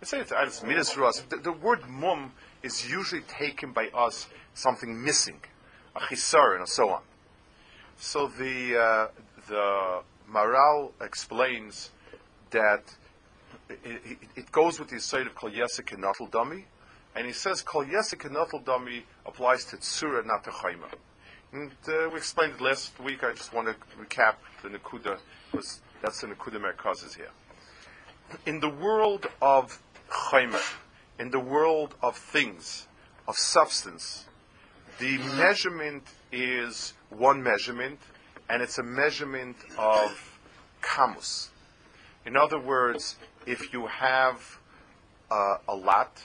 Let's 0.00 0.10
say 0.10 0.20
it's, 0.20 0.62
midas 0.62 0.94
the, 0.94 1.36
the 1.42 1.52
word 1.52 1.88
mum 1.88 2.32
is 2.62 2.88
usually 2.88 3.22
taken 3.22 3.72
by 3.72 3.88
us 3.88 4.28
something 4.54 5.02
missing, 5.02 5.40
a 5.96 6.00
chisar 6.00 6.56
and 6.56 6.68
so 6.68 6.90
on. 6.90 7.02
So 7.96 8.28
the 8.28 8.78
uh, 8.78 9.06
the 9.48 10.02
Maharal 10.32 10.92
explains 11.00 11.90
that 12.50 12.84
it, 13.68 13.78
it, 13.84 14.18
it, 14.36 14.52
goes 14.52 14.78
with 14.78 14.88
the 14.88 15.00
side 15.00 15.26
of 15.26 15.34
Kol 15.34 15.50
Yesek 15.50 15.92
and 15.92 16.30
Dummy, 16.30 16.64
And 17.14 17.26
he 17.26 17.32
says, 17.32 17.62
Kol 17.62 17.84
Yesik 17.84 18.20
Kenotel 18.20 18.64
Dami 18.64 19.02
applies 19.26 19.64
to 19.66 19.76
Tzura, 19.76 20.24
not 20.24 20.44
to 20.44 20.50
Chayma. 20.50 20.90
And 21.50 21.70
uh, 21.88 22.10
we 22.10 22.18
explained 22.18 22.54
it 22.56 22.60
last 22.60 23.00
week. 23.00 23.24
I 23.24 23.32
just 23.32 23.54
want 23.54 23.68
to 23.68 23.74
recap 23.96 24.34
the 24.62 24.68
Nakuda. 24.68 25.18
Was, 25.54 25.80
that's 26.02 26.20
the 26.20 26.26
Nakuda 26.26 26.60
Merkaz 26.60 27.16
here. 27.16 27.30
In 28.44 28.60
the 28.60 28.68
world 28.68 29.26
of 29.40 29.80
Chayma, 30.10 30.60
in 31.18 31.30
the 31.30 31.40
world 31.40 31.94
of 32.02 32.18
things, 32.18 32.86
of 33.26 33.38
substance, 33.38 34.26
the 34.98 35.16
measurement 35.38 36.02
is 36.30 36.92
one 37.08 37.42
measurement, 37.42 37.98
and 38.50 38.60
it's 38.60 38.76
a 38.76 38.82
measurement 38.82 39.56
of 39.78 40.38
kamus. 40.82 41.48
In 42.26 42.36
other 42.36 42.58
words, 42.58 43.16
if 43.46 43.72
you 43.72 43.86
have 43.86 44.58
uh, 45.30 45.56
a 45.66 45.74
lot, 45.74 46.22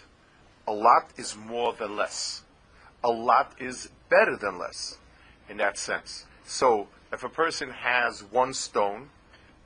a 0.68 0.74
lot 0.74 1.12
is 1.16 1.38
more 1.38 1.72
than 1.72 1.96
less. 1.96 2.44
A 3.06 3.10
lot 3.10 3.54
is 3.58 3.90
better 4.10 4.36
than 4.36 4.60
less 4.60 4.98
in 5.50 5.58
that 5.58 5.78
sense. 5.78 6.26
So 6.46 6.88
if 7.12 7.24
a 7.24 7.30
person 7.30 7.70
has 7.70 8.24
one 8.24 8.54
stone 8.54 9.10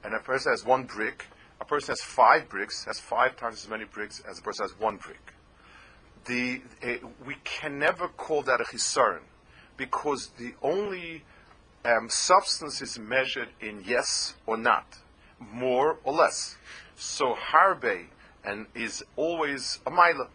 and 0.04 0.14
a 0.14 0.20
person 0.20 0.52
has 0.52 0.66
one 0.66 0.84
brick, 0.84 1.28
a 1.60 1.66
person 1.66 1.94
has 1.94 2.02
five 2.02 2.50
bricks, 2.50 2.86
has 2.86 3.00
five 3.00 3.36
times 3.36 3.64
as 3.64 3.70
many 3.70 3.86
bricks 3.86 4.22
as 4.30 4.40
a 4.40 4.42
person 4.42 4.66
has 4.66 4.80
one 4.80 4.98
brick. 4.98 5.34
The, 6.26 6.62
uh, 6.84 7.08
we 7.26 7.36
can 7.44 7.80
never 7.80 8.08
call 8.10 8.42
that 8.44 8.60
a 8.60 8.66
chisaron 8.66 9.22
because 9.78 10.32
the 10.38 10.54
only 10.62 11.24
um, 11.86 12.10
substance 12.10 12.82
is 12.82 13.00
measured 13.00 13.50
in 13.62 13.84
yes 13.86 14.36
or 14.46 14.58
not, 14.58 14.98
more 15.40 15.98
or 16.04 16.14
less. 16.14 16.58
So 16.96 17.34
harbe 17.34 18.08
and 18.44 18.66
is 18.76 19.04
always 19.16 19.80
a 19.86 19.92
mile. 19.92 20.30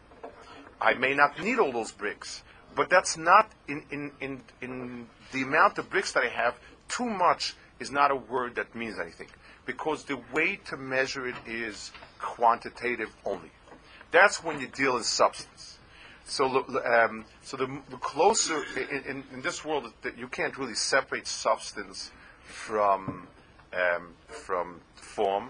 I 0.80 0.94
may 0.94 1.14
not 1.14 1.40
need 1.42 1.58
all 1.58 1.72
those 1.72 1.92
bricks, 1.92 2.42
but 2.74 2.90
that's 2.90 3.16
not 3.16 3.50
in, 3.68 3.84
in, 3.90 4.10
in, 4.20 4.40
in 4.60 5.06
the 5.32 5.42
amount 5.42 5.78
of 5.78 5.90
bricks 5.90 6.12
that 6.12 6.24
I 6.24 6.28
have, 6.28 6.58
too 6.88 7.08
much 7.08 7.54
is 7.80 7.90
not 7.90 8.10
a 8.10 8.16
word 8.16 8.54
that 8.56 8.74
means 8.74 8.98
anything. 8.98 9.28
Because 9.66 10.04
the 10.04 10.18
way 10.32 10.56
to 10.66 10.76
measure 10.76 11.26
it 11.26 11.36
is 11.46 11.92
quantitative 12.18 13.10
only. 13.24 13.50
That's 14.10 14.42
when 14.42 14.60
you 14.60 14.66
deal 14.66 14.96
in 14.96 15.04
substance. 15.04 15.78
So, 16.24 16.64
um, 16.84 17.24
so 17.42 17.56
the, 17.56 17.80
the 17.90 17.96
closer 17.96 18.62
in, 18.76 19.24
in, 19.32 19.42
this 19.42 19.64
world 19.64 19.92
that 20.02 20.16
you 20.16 20.28
can't 20.28 20.56
really 20.56 20.74
separate 20.74 21.26
substance 21.26 22.12
from 22.44 23.26
um, 23.72 24.14
from 24.28 24.80
form. 24.94 25.48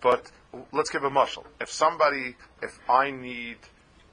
But 0.00 0.30
let's 0.72 0.90
give 0.90 1.04
a 1.04 1.10
muscle. 1.10 1.44
If 1.60 1.70
somebody, 1.70 2.36
if 2.62 2.78
I 2.88 3.10
need 3.10 3.58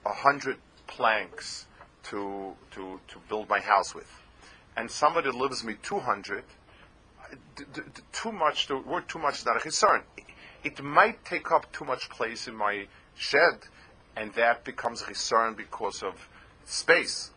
a 0.06 0.14
hundred 0.14 0.58
planks 0.86 1.67
to 2.10 2.54
to 2.72 3.00
to 3.08 3.20
build 3.30 3.50
my 3.50 3.60
house 3.60 3.94
with, 3.96 4.10
and 4.76 4.90
somebody 4.90 5.32
delivers 5.32 5.64
me 5.64 5.76
two 5.82 6.00
hundred, 6.00 6.44
too 8.12 8.32
much. 8.32 8.68
The 8.68 8.78
word 8.78 9.08
too 9.08 9.20
much 9.20 9.40
is 9.40 9.46
not 9.46 9.58
a 9.58 9.60
concern. 9.60 10.04
It 10.64 10.84
might 10.84 11.24
take 11.24 11.52
up 11.52 11.72
too 11.72 11.86
much 11.86 12.10
place 12.10 12.48
in 12.48 12.56
my 12.56 12.88
shed 13.16 13.68
and 14.18 14.34
that 14.34 14.64
becomes 14.64 15.02
a 15.04 15.06
concern 15.06 15.54
because 15.54 16.02
of 16.02 16.28
space. 16.66 17.32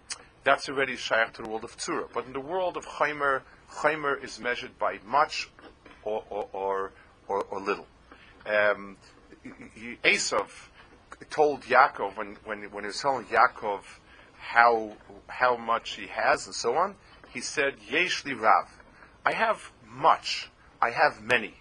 That's 0.45 0.69
already 0.69 0.97
shaykh 0.97 1.35
to 1.35 1.43
the 1.43 1.49
world 1.49 1.65
of 1.65 1.77
Tzura. 1.77 2.09
But 2.13 2.25
in 2.27 2.33
the 2.33 2.41
world 2.41 2.79
of 2.79 2.87
Chaimer, 2.87 3.43
Chaimer 3.71 4.23
is 4.25 4.41
measured 4.41 4.79
by 4.79 4.99
much 5.05 5.51
or, 6.03 6.25
or, 6.31 6.49
or, 6.53 6.93
or, 7.29 7.61
little. 7.61 7.87
Um, 8.47 8.97
told 11.29 11.63
Yaakov, 11.63 12.17
when, 12.17 12.37
when, 12.45 12.63
when 12.71 12.85
he 12.85 12.89
was 12.89 13.01
telling 13.01 13.27
Yaakov 13.27 13.83
how, 14.41 14.93
how 15.29 15.57
much 15.57 15.93
he 15.93 16.07
has 16.09 16.47
and 16.47 16.55
so 16.55 16.75
on, 16.75 16.97
he 17.33 17.41
said, 17.41 17.75
Yeshli 17.91 18.39
Rav, 18.39 18.69
I 19.25 19.33
have 19.33 19.71
much, 19.87 20.51
I 20.81 20.91
have 20.91 21.23
many. 21.23 21.55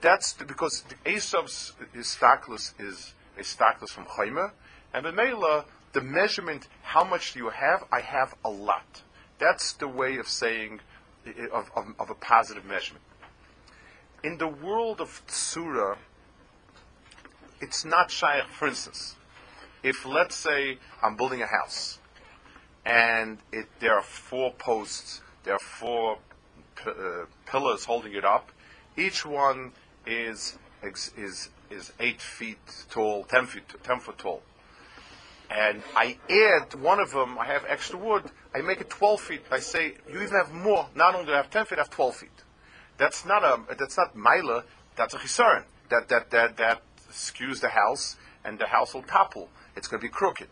That's 0.00 0.32
the, 0.32 0.44
because 0.44 0.84
Esav's 1.04 1.74
staklus 1.96 2.72
is 2.80 3.14
a 3.38 3.42
staklus 3.42 3.90
from 3.90 4.04
Chaimer, 4.04 4.52
and 4.92 5.04
the 5.04 5.12
Bemela, 5.12 5.64
the 5.92 6.00
measurement, 6.00 6.68
how 6.82 7.04
much 7.04 7.34
do 7.34 7.38
you 7.38 7.50
have? 7.50 7.84
I 7.92 8.00
have 8.00 8.34
a 8.44 8.50
lot. 8.50 9.02
That's 9.38 9.74
the 9.74 9.88
way 9.88 10.16
of 10.16 10.26
saying, 10.26 10.80
eh, 11.26 11.46
of, 11.52 11.70
of, 11.76 11.86
of 11.98 12.10
a 12.10 12.14
positive 12.14 12.64
measurement. 12.64 13.04
In 14.24 14.38
the 14.38 14.48
world 14.48 15.00
of 15.00 15.22
Tsura, 15.26 15.96
it's 17.60 17.84
not 17.84 18.10
shaykh. 18.10 18.44
For 18.50 18.68
instance, 18.68 19.16
if 19.82 20.04
let's 20.04 20.34
say 20.34 20.78
I'm 21.02 21.16
building 21.16 21.42
a 21.42 21.46
house, 21.46 21.98
and 22.86 23.38
it, 23.52 23.66
there 23.80 23.94
are 23.94 24.02
four 24.02 24.52
posts, 24.52 25.20
there 25.42 25.54
are 25.54 25.58
four 25.58 26.18
p- 26.76 26.90
uh, 26.90 27.26
pillars 27.44 27.84
holding 27.84 28.14
it 28.14 28.24
up, 28.24 28.52
each 28.96 29.26
one 29.26 29.72
is 30.06 30.56
is 30.84 31.50
is 31.68 31.92
eight 31.98 32.20
feet 32.20 32.58
tall, 32.88 33.24
ten 33.24 33.44
feet, 33.46 33.64
ten 33.82 33.98
foot 33.98 34.18
tall, 34.18 34.42
and 35.50 35.82
I 35.96 36.16
add 36.30 36.74
one 36.80 37.00
of 37.00 37.10
them. 37.10 37.38
I 37.38 37.46
have 37.46 37.64
extra 37.68 37.98
wood. 37.98 38.22
I 38.54 38.60
make 38.62 38.80
it 38.80 38.88
twelve 38.88 39.20
feet. 39.20 39.42
I 39.50 39.58
say 39.58 39.94
you 40.08 40.22
even 40.22 40.36
have 40.36 40.52
more. 40.52 40.86
Not 40.94 41.14
only 41.14 41.26
do 41.26 41.32
I 41.32 41.38
have 41.38 41.50
ten 41.50 41.66
feet, 41.66 41.78
I 41.78 41.82
have 41.82 41.90
twelve 41.90 42.14
feet. 42.14 42.30
That's 42.98 43.26
not 43.26 43.42
a 43.42 43.74
that's 43.74 43.96
not 43.96 44.14
mila. 44.14 44.64
That's 44.94 45.12
a 45.12 45.18
chisaron. 45.18 45.64
That 45.90 46.08
that 46.08 46.30
that 46.30 46.56
that 46.56 46.82
skews 47.10 47.60
the 47.60 47.68
house, 47.68 48.16
and 48.44 48.58
the 48.58 48.66
house 48.66 48.94
will 48.94 49.02
topple. 49.02 49.48
It's 49.76 49.88
going 49.88 50.00
to 50.00 50.06
be 50.06 50.12
crooked. 50.12 50.48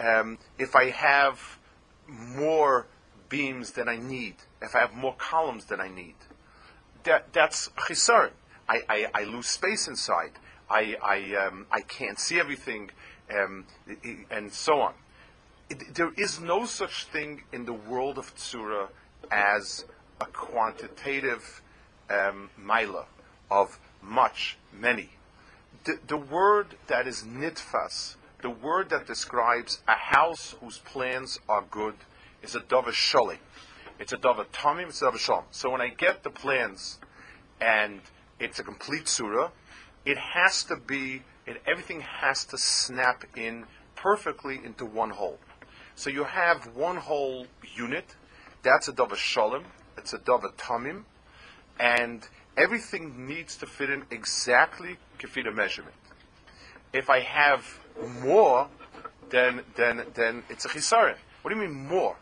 Um, 0.00 0.38
if 0.58 0.74
I 0.74 0.90
have 0.90 1.58
more 2.08 2.86
beams 3.28 3.72
than 3.72 3.88
I 3.88 3.96
need, 3.96 4.36
if 4.60 4.74
I 4.74 4.80
have 4.80 4.94
more 4.94 5.14
columns 5.14 5.66
than 5.66 5.80
I 5.80 5.88
need, 5.88 6.14
that 7.04 7.32
that's 7.32 7.68
chisaron. 7.76 8.30
I, 8.68 8.82
I, 8.88 9.06
I 9.14 9.24
lose 9.24 9.46
space 9.46 9.88
inside. 9.88 10.32
I, 10.70 10.96
I, 11.02 11.46
um, 11.46 11.66
I 11.70 11.80
can't 11.80 12.18
see 12.18 12.40
everything, 12.40 12.90
um, 13.30 13.66
and 14.30 14.52
so 14.52 14.80
on. 14.80 14.94
It, 15.68 15.94
there 15.94 16.12
is 16.16 16.40
no 16.40 16.64
such 16.64 17.04
thing 17.04 17.42
in 17.52 17.66
the 17.66 17.72
world 17.72 18.18
of 18.18 18.34
Tsura 18.34 18.88
as 19.30 19.84
a 20.20 20.26
quantitative 20.26 21.62
um, 22.10 22.50
mila 22.58 23.06
of 23.50 23.78
much, 24.02 24.56
many. 24.72 25.10
The, 25.84 25.98
the 26.06 26.16
word 26.16 26.76
that 26.86 27.06
is 27.06 27.22
nitfas, 27.22 28.16
the 28.44 28.50
word 28.50 28.90
that 28.90 29.06
describes 29.06 29.82
a 29.88 29.96
house 29.96 30.54
whose 30.60 30.76
plans 30.76 31.40
are 31.48 31.64
good, 31.70 31.94
is 32.42 32.54
a 32.54 32.60
dova 32.60 32.90
sholi. 32.90 33.38
It's 33.98 34.12
a 34.12 34.18
dova 34.18 34.44
tamim, 34.52 34.88
it's 34.88 35.00
a 35.00 35.06
dova 35.06 35.18
shalom. 35.18 35.44
So 35.50 35.70
when 35.70 35.80
I 35.80 35.88
get 35.88 36.22
the 36.24 36.28
plans 36.28 36.98
and 37.58 38.02
it's 38.38 38.58
a 38.58 38.62
complete 38.62 39.08
surah. 39.08 39.48
It 40.04 40.18
has 40.18 40.62
to 40.64 40.76
be, 40.76 41.22
and 41.46 41.58
everything 41.66 42.02
has 42.02 42.44
to 42.46 42.58
snap 42.58 43.24
in 43.34 43.64
perfectly 43.96 44.60
into 44.62 44.84
one 44.84 45.08
whole. 45.08 45.38
So 45.94 46.10
you 46.10 46.24
have 46.24 46.66
one 46.74 46.96
whole 46.98 47.46
unit. 47.74 48.14
That's 48.62 48.88
a 48.88 48.92
dava 48.92 49.16
shalom. 49.16 49.64
It's 49.96 50.12
a 50.12 50.18
dava 50.18 50.52
tamim, 50.58 51.04
and 51.80 52.28
everything 52.58 53.26
needs 53.26 53.56
to 53.56 53.66
fit 53.66 53.88
in 53.88 54.04
exactly 54.10 54.98
kefir 55.18 55.50
measurement. 55.54 55.96
If 56.92 57.08
I 57.08 57.20
have 57.20 57.80
more, 58.22 58.68
than 59.30 59.62
then 59.76 60.04
then 60.14 60.42
it's 60.48 60.64
a 60.64 60.68
chisaron. 60.68 61.16
What 61.42 61.52
do 61.52 61.56
you 61.56 61.66
mean 61.66 61.86
more? 61.86 62.16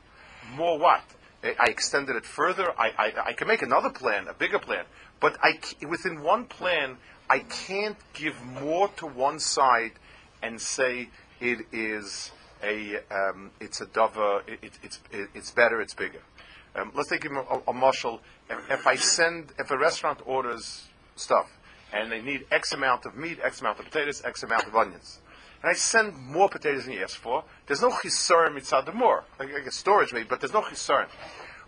More 0.54 0.78
what? 0.78 1.02
I 1.44 1.66
extended 1.66 2.14
it 2.14 2.24
further. 2.24 2.72
I, 2.78 2.92
I, 2.96 3.12
I 3.26 3.32
can 3.32 3.48
make 3.48 3.62
another 3.62 3.90
plan, 3.90 4.28
a 4.28 4.34
bigger 4.34 4.60
plan. 4.60 4.84
But 5.18 5.36
I, 5.42 5.58
within 5.88 6.22
one 6.22 6.44
plan, 6.44 6.98
I 7.28 7.40
can't 7.40 7.96
give 8.14 8.36
more 8.60 8.88
to 8.98 9.06
one 9.06 9.40
side 9.40 9.92
and 10.40 10.60
say 10.60 11.08
it 11.40 11.66
is 11.72 12.30
a 12.62 12.98
um, 13.10 13.50
it's 13.60 13.80
a 13.80 13.86
dova. 13.86 14.48
It, 14.48 14.58
it, 14.62 14.78
it's 14.82 15.00
it, 15.10 15.28
it's 15.34 15.50
better. 15.50 15.80
It's 15.80 15.94
bigger. 15.94 16.22
Um, 16.74 16.92
let's 16.94 17.08
take 17.08 17.24
a, 17.24 17.28
a, 17.28 17.62
a 17.68 17.72
marshal. 17.72 18.20
If, 18.48 18.70
if, 18.70 18.86
I 18.86 18.96
send, 18.96 19.52
if 19.58 19.70
a 19.70 19.76
restaurant 19.76 20.20
orders 20.24 20.86
stuff 21.16 21.58
and 21.92 22.10
they 22.10 22.22
need 22.22 22.46
X 22.50 22.72
amount 22.72 23.04
of 23.04 23.14
meat, 23.14 23.38
X 23.42 23.60
amount 23.60 23.78
of 23.78 23.84
potatoes, 23.84 24.22
X 24.24 24.42
amount 24.42 24.66
of 24.66 24.74
onions, 24.74 25.20
and 25.62 25.70
I 25.70 25.74
send 25.74 26.16
more 26.18 26.48
potatoes 26.48 26.84
than 26.84 26.94
he 26.94 27.00
asked 27.00 27.18
for, 27.18 27.44
there's 27.66 27.82
no 27.82 27.90
chisar 27.90 28.48
mitzad 28.48 28.92
more. 28.94 29.24
I 29.38 29.46
get 29.46 29.72
storage 29.72 30.12
maybe, 30.12 30.26
but 30.28 30.40
there's 30.40 30.52
no 30.52 30.62
chisar. 30.62 31.06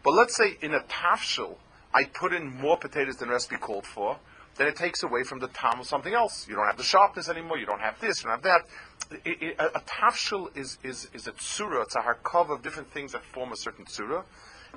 But 0.02 0.14
let's 0.14 0.36
say 0.36 0.58
in 0.60 0.74
a 0.74 0.80
tafshil, 0.80 1.56
I 1.94 2.04
put 2.04 2.32
in 2.32 2.48
more 2.60 2.76
potatoes 2.76 3.16
than 3.16 3.28
the 3.28 3.34
recipe 3.34 3.56
called 3.56 3.86
for, 3.86 4.18
then 4.56 4.68
it 4.68 4.76
takes 4.76 5.02
away 5.02 5.22
from 5.24 5.40
the 5.40 5.48
tam 5.48 5.80
of 5.80 5.86
something 5.86 6.14
else. 6.14 6.46
You 6.48 6.56
don't 6.56 6.66
have 6.66 6.76
the 6.76 6.84
sharpness 6.84 7.28
anymore. 7.28 7.58
You 7.58 7.66
don't 7.66 7.80
have 7.80 8.00
this. 8.00 8.22
You 8.22 8.28
don't 8.28 8.42
have 8.42 8.42
that. 8.42 9.20
It, 9.24 9.42
it, 9.42 9.56
a, 9.58 9.78
a 9.78 9.80
tafshil 9.80 10.56
is, 10.56 10.78
is, 10.84 11.08
is 11.12 11.26
a 11.26 11.32
tsura. 11.32 11.82
It's 11.82 11.96
a 11.96 12.00
harkov 12.00 12.50
of 12.50 12.62
different 12.62 12.90
things 12.92 13.12
that 13.12 13.24
form 13.24 13.52
a 13.52 13.56
certain 13.56 13.84
tsura. 13.84 14.24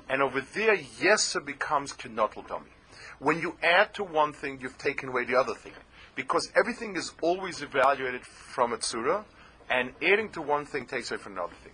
And 0.08 0.22
over 0.22 0.40
there, 0.40 0.76
yesa 0.76 1.44
becomes 1.44 1.92
kinotl 1.92 2.48
dummy. 2.48 2.70
When 3.18 3.40
you 3.40 3.56
add 3.62 3.94
to 3.94 4.04
one 4.04 4.32
thing, 4.32 4.58
you've 4.60 4.78
taken 4.78 5.08
away 5.10 5.24
the 5.24 5.36
other 5.36 5.54
thing. 5.54 5.72
Because 6.18 6.50
everything 6.56 6.96
is 6.96 7.12
always 7.22 7.62
evaluated 7.62 8.26
from 8.26 8.72
a 8.72 8.78
tsura, 8.78 9.24
and 9.70 9.92
adding 10.02 10.30
to 10.30 10.42
one 10.42 10.66
thing 10.66 10.84
takes 10.84 11.12
away 11.12 11.20
from 11.20 11.34
another 11.34 11.54
thing. 11.62 11.72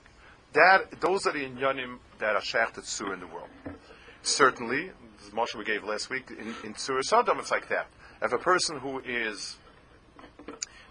That 0.53 1.01
those 1.01 1.27
are 1.27 1.33
the 1.33 1.47
inyanim 1.47 1.97
that 2.19 2.37
are 2.37 2.43
shech 2.43 2.75
to 2.75 3.13
in 3.15 3.21
the 3.21 3.27
world. 3.27 3.49
Certainly, 4.23 4.91
the 5.31 5.35
motion 5.35 5.61
we 5.61 5.65
gave 5.65 5.83
last 5.83 6.11
week 6.11 6.31
in, 6.31 6.55
in 6.63 6.77
Surah 6.77 7.01
Sodom, 7.01 7.39
it's 7.39 7.51
like 7.51 7.71
that. 7.71 7.87
If 8.21 8.35
a 8.35 8.39
person 8.39 8.81
who 8.81 8.99
is 8.99 9.57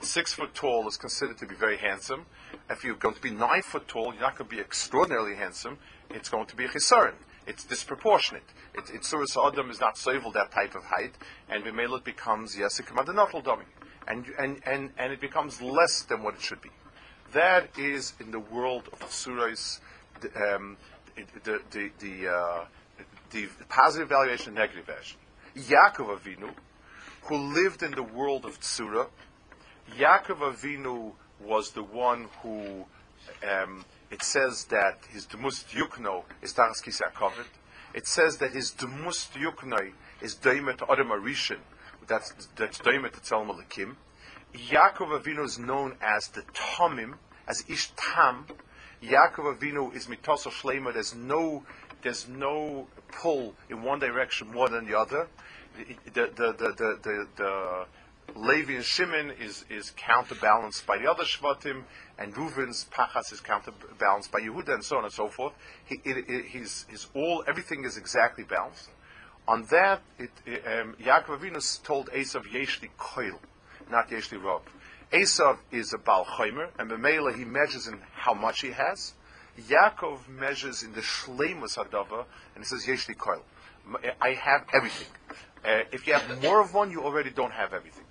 six 0.02 0.34
foot 0.34 0.56
tall 0.56 0.88
is 0.88 0.98
considered 0.98 1.38
to 1.38 1.46
be 1.46 1.54
very 1.54 1.78
handsome, 1.78 2.26
if 2.72 2.84
you're 2.84 2.96
going 2.96 3.14
to 3.14 3.22
be 3.22 3.30
nine 3.30 3.62
foot 3.62 3.88
tall, 3.88 4.14
you're 4.14 4.22
not 4.24 4.36
going 4.36 4.50
to 4.50 4.56
be 4.56 4.62
extraordinarily 4.62 5.36
handsome. 5.36 5.78
It's 6.10 6.28
going 6.28 6.48
to 6.48 6.56
be 6.56 6.66
a 6.66 6.70
chisaron. 6.70 7.14
It's 7.46 7.64
disproportionate. 7.64 8.44
It, 8.74 8.90
it 8.94 9.06
Surah 9.06 9.26
Adam 9.48 9.70
is 9.70 9.80
not 9.80 9.96
soivel 9.96 10.34
that 10.34 10.52
type 10.52 10.76
of 10.76 10.84
height, 10.86 11.14
and 11.50 11.64
Bimela 11.64 11.98
it 11.98 12.04
becomes 12.04 12.56
Yesik 12.56 12.88
Madanatal 12.88 13.44
Domi. 13.44 13.66
And, 14.08 14.26
and, 14.38 14.62
and, 14.66 14.92
and 14.98 15.14
it 15.14 15.22
becomes 15.22 15.62
less 15.62 16.04
than 16.04 16.24
what 16.24 16.36
it 16.36 16.42
should 16.42 16.62
be. 16.62 16.72
That 17.34 17.78
is 17.78 18.14
in 18.20 18.32
the 18.32 18.40
world 18.40 18.90
of 18.94 19.10
Surahs, 19.10 19.80
the, 20.22 20.56
um, 20.56 20.78
the, 21.44 21.62
the, 21.72 21.92
the, 22.00 22.30
uh, 22.30 22.66
the 23.32 23.48
positive 23.70 24.08
evaluation, 24.08 24.54
negative 24.54 24.84
evaluation. 24.84 25.20
Yaakov 25.56 26.20
Avinu, 26.20 26.54
who 27.24 27.38
lived 27.38 27.84
in 27.84 27.92
the 27.92 28.04
world 28.04 28.46
of 28.46 28.60
Tzura, 28.60 29.08
Yaakov 29.98 30.54
Avinu 30.54 31.14
was 31.42 31.72
the 31.72 31.84
one 31.84 32.28
who 32.42 32.86
um, 33.50 33.86
it 34.14 34.22
says 34.22 34.66
that 34.66 35.00
his 35.10 35.26
Dmus 35.26 35.66
Yukno 35.74 36.24
is 36.44 36.54
Tachas 36.54 36.84
Kisar 36.84 37.12
It 37.96 38.06
says 38.06 38.38
that 38.38 38.52
his 38.52 38.72
Dmus 38.72 39.32
Yukno 39.32 39.92
is 40.22 40.36
Daimet 40.36 40.88
Adam 40.88 41.08
Arishin. 41.08 41.58
That's, 42.06 42.32
that's 42.56 42.78
Daimet 42.78 43.14
Tzelm 43.14 43.50
Malakim. 43.50 43.96
Yaakov 44.54 45.20
Avinu 45.20 45.44
is 45.44 45.58
known 45.58 45.98
as 46.00 46.28
the 46.28 46.44
Tomim, 46.54 47.16
as 47.48 47.64
Ish 47.68 47.92
Tam. 47.96 48.46
Yaakov 49.04 49.58
Avinu 49.58 49.96
is 49.96 50.06
Mitoso 50.06 50.52
Shlema. 50.52 50.94
There's 50.94 51.16
no, 51.16 51.64
there's 52.04 52.28
no 52.28 52.86
pull 53.12 53.56
in 53.68 53.82
one 53.82 53.98
direction 53.98 54.52
more 54.52 54.70
than 54.70 54.86
the 54.86 54.96
other. 54.96 55.28
The, 55.76 56.12
the, 56.14 56.28
the, 56.36 56.54
the, 56.54 57.00
the, 57.02 57.28
the 57.36 57.86
Levi 58.36 58.74
and 58.74 58.84
Shimon 58.84 59.32
is, 59.40 59.64
is 59.70 59.92
counterbalanced 59.92 60.86
by 60.88 60.98
the 60.98 61.10
other 61.10 61.24
Shvatim, 61.24 61.84
and 62.18 62.34
Reuven's 62.36 62.88
Pachas 62.92 63.32
is 63.32 63.40
counterbalanced 63.40 64.32
by 64.32 64.40
Yehuda, 64.40 64.74
and 64.74 64.84
so 64.84 64.98
on 64.98 65.04
and 65.04 65.14
so 65.14 65.28
forth. 65.28 65.54
He, 65.86 66.00
it, 66.04 66.26
it, 66.28 66.46
his, 66.46 66.86
his 66.90 67.08
all, 67.14 67.44
everything 67.48 67.86
is 67.86 67.98
exactly 67.98 68.44
balanced. 68.44 68.90
On 69.48 69.66
that, 69.70 70.02
it, 70.18 70.32
um, 70.48 70.96
Yaakov 71.02 71.40
Avinu 71.40 71.84
told 71.84 72.10
Esav 72.10 72.46
Yeshli 72.46 72.90
Koil, 72.98 73.38
not 73.92 74.10
Yeshli 74.10 74.42
Rob. 74.42 74.64
Esav 75.12 75.58
is 75.72 75.94
a 75.94 75.98
Baal 75.98 76.26
Chomer, 76.26 76.70
and 76.80 76.90
Bemela 76.90 77.36
he 77.36 77.46
measures 77.46 77.88
in 77.88 78.00
how 78.14 78.34
much 78.34 78.62
he 78.62 78.72
has. 78.72 79.14
Yaakov 79.70 80.28
measures 80.28 80.82
in 80.82 80.94
the 80.94 81.02
Shleimus 81.02 81.78
Hadava, 81.78 82.26
and 82.56 82.64
he 82.64 82.66
says 82.66 82.86
Yeshli 82.86 83.16
Koil. 83.16 83.42
I 84.22 84.30
have 84.30 84.66
everything. 84.74 85.08
Uh, 85.64 85.84
if 85.92 86.08
you 86.08 86.14
have 86.14 86.42
more 86.42 86.62
of 86.62 86.74
one, 86.74 86.90
you 86.90 87.04
already 87.04 87.30
don't 87.30 87.52
have 87.52 87.74
everything. 87.74 88.03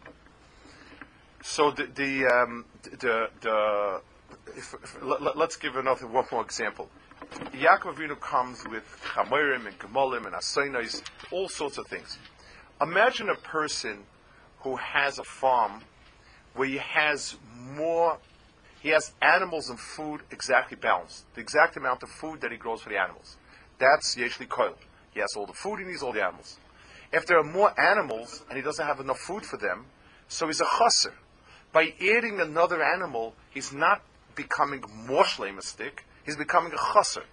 So 1.43 1.73
the 1.73 1.87
the 1.87 2.27
um, 2.27 2.65
the, 2.83 3.29
the 3.41 4.01
if, 4.57 4.75
if, 4.75 5.03
let, 5.03 5.37
us 5.37 5.57
give 5.57 5.77
another 5.77 6.07
one 6.07 6.25
more 6.31 6.43
example. 6.43 6.89
Yaakov 7.53 7.97
Avinu 7.97 8.21
comes 8.21 8.65
with 8.69 8.85
chamorim 9.15 9.67
and 9.67 9.79
gemolim 9.79 10.27
and 10.27 10.35
asoinos, 10.35 11.03
all 11.33 11.49
sorts 11.49 11.79
of 11.79 11.87
things. 11.89 12.19
Imagine 12.81 13.29
a 13.29 13.35
person 13.35 14.05
who 14.61 14.77
has 14.77 15.19
a 15.19 15.25
farm 15.25 15.83
where 16.55 16.69
he 16.69 16.79
has 16.79 17.37
more, 17.75 18.19
he 18.81 18.91
has 18.91 19.13
animals 19.21 19.69
and 19.69 19.79
food 19.79 20.21
exactly 20.31 20.77
balanced, 20.77 21.25
the 21.35 21.41
exact 21.41 21.77
amount 21.77 22.03
of 22.03 22.09
food 22.09 22.41
that 22.41 22.53
he 22.53 22.57
grows 22.57 22.83
for 22.83 22.91
the 22.91 22.99
animals. 22.99 23.37
That's 23.79 24.15
Yeshli 24.15 24.47
Koil. 24.47 24.75
He 25.13 25.21
has 25.21 25.35
all 25.37 25.47
the 25.47 25.53
food 25.53 25.81
he 25.81 25.87
needs, 25.87 26.03
all 26.03 26.13
the 26.13 26.23
animals. 26.23 26.59
If 27.13 27.27
there 27.27 27.39
are 27.39 27.45
more 27.45 27.79
animals 27.81 28.45
and 28.49 28.57
he 28.57 28.63
doesn't 28.63 28.87
have 28.87 29.00
enough 29.00 29.19
food 29.19 29.45
for 29.45 29.57
them, 29.57 29.87
so 30.28 30.47
he's 30.47 30.61
a 30.61 30.67
chasser 30.78 31.15
by 31.73 31.93
adding 32.00 32.41
another 32.41 32.82
animal, 32.82 33.35
he's 33.50 33.73
not 33.73 34.02
becoming 34.35 34.82
more 35.06 35.25
shlemistic, 35.25 36.04
he's 36.25 36.37
becoming 36.37 36.73
a 36.73 36.95
chaser. 36.95 37.25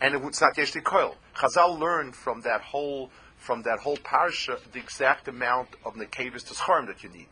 And 0.00 0.14
it's 0.14 0.40
not 0.40 0.56
yeshli 0.56 0.82
koil. 0.82 1.14
Chazal 1.36 1.78
learned 1.78 2.14
from 2.14 2.42
that 2.42 2.60
whole 2.60 3.10
from 3.38 3.62
that 3.62 3.78
whole 3.80 3.96
parsha 3.98 4.58
the 4.72 4.78
exact 4.78 5.28
amount 5.28 5.68
of 5.84 5.94
nekavis 5.94 6.46
to 6.48 6.54
scharim 6.54 6.86
that 6.86 7.02
you 7.02 7.10
need. 7.10 7.28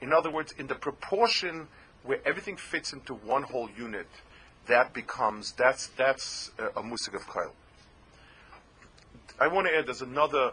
In 0.00 0.12
other 0.12 0.30
words, 0.30 0.54
in 0.56 0.68
the 0.68 0.74
proportion 0.74 1.68
where 2.04 2.20
everything 2.24 2.56
fits 2.56 2.92
into 2.92 3.14
one 3.14 3.42
whole 3.42 3.68
unit, 3.76 4.08
that 4.66 4.94
becomes 4.94 5.52
that's 5.52 5.88
that's 5.88 6.50
uh, 6.58 6.70
a, 6.76 6.80
a 6.80 6.82
musik 6.82 7.14
of 7.14 7.26
koil. 7.26 7.52
I 9.40 9.46
want 9.46 9.68
to 9.68 9.76
add 9.76 9.86
there's 9.86 10.02
another 10.02 10.52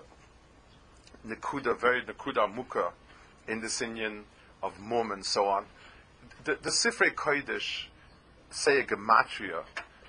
nekuda, 1.26 1.80
very 1.80 2.02
nekuda 2.02 2.54
muka 2.54 2.92
in 3.48 3.62
this 3.62 3.82
inyan 3.82 4.24
of 4.62 4.80
mum 4.80 5.12
and 5.12 5.26
so 5.26 5.48
on. 5.48 5.66
The, 6.44 6.58
the 6.62 6.70
Sifrei 6.70 7.14
Kodesh 7.14 7.86
say 8.50 8.80
a 8.80 8.84
gematria 8.84 9.64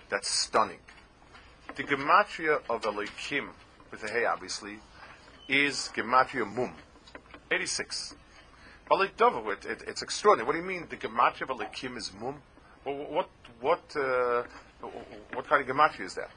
that's 0.09 0.29
stunning. 0.29 0.79
The 1.75 1.83
gematria 1.83 2.61
of 2.71 2.85
Elohim, 2.85 3.51
with 3.91 4.03
a 4.05 4.09
hey 4.09 4.25
obviously, 4.25 4.79
is 5.49 5.91
gematria 5.95 6.47
mum, 6.47 6.75
86. 7.51 8.15
But 8.89 9.01
it, 9.01 9.65
it, 9.65 9.83
it's 9.87 10.03
extraordinary. 10.03 10.47
What 10.47 10.53
do 10.53 10.59
you 10.59 10.65
mean 10.65 10.87
the 10.89 10.97
gematria 10.97 11.43
of 11.43 11.51
Elohim 11.51 11.97
is 11.97 12.13
mum? 12.21 12.37
Well, 12.85 12.95
what 12.95 13.29
what 13.61 13.97
uh, 13.97 14.45
what 15.33 15.49
kind 15.49 15.69
of 15.69 15.77
gematria 15.77 16.07
is 16.07 16.15
that? 16.15 16.31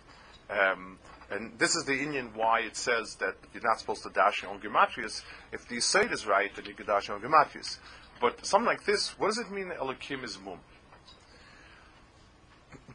Um, 0.50 0.98
and 1.32 1.52
this 1.60 1.76
is 1.76 1.86
the 1.86 1.92
inyan 1.92 2.36
why 2.36 2.62
it 2.62 2.76
says 2.76 3.16
that 3.16 3.36
you're 3.54 3.64
not 3.64 3.80
supposed 3.80 4.04
to 4.04 4.10
dash 4.10 4.42
your 4.42 4.52
own 4.52 4.60
gematrias. 4.60 5.24
If 5.52 5.68
the 5.68 5.80
site 5.80 6.12
is 6.12 6.26
right, 6.26 6.54
then 6.56 6.66
you 6.66 6.74
can 6.74 6.88
dash 6.88 7.08
your 7.08 7.18
own 7.18 7.24
gematrias. 7.24 7.78
But 8.20 8.46
something 8.46 8.66
like 8.66 8.84
this, 8.84 9.18
what 9.20 9.28
does 9.28 9.38
it 9.38 9.52
mean 9.52 9.72
Elokim 9.80 10.24
is 10.24 10.40
mum? 10.44 10.60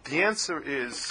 The 0.05 0.23
answer 0.23 0.61
is, 0.61 1.11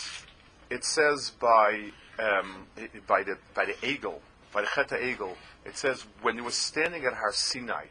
it 0.69 0.83
says 0.83 1.31
by 1.39 1.91
um, 2.19 2.67
by 3.07 3.23
the 3.23 3.37
by 3.55 3.65
the 3.65 3.75
eagle, 3.87 4.21
by 4.53 4.61
the 4.61 4.67
Cheta 4.67 5.03
eagle, 5.03 5.35
it 5.65 5.77
says 5.77 6.05
when 6.21 6.35
he 6.35 6.41
was 6.41 6.55
standing 6.55 7.05
at 7.05 7.13
Har 7.13 7.31
Sinai, 7.31 7.85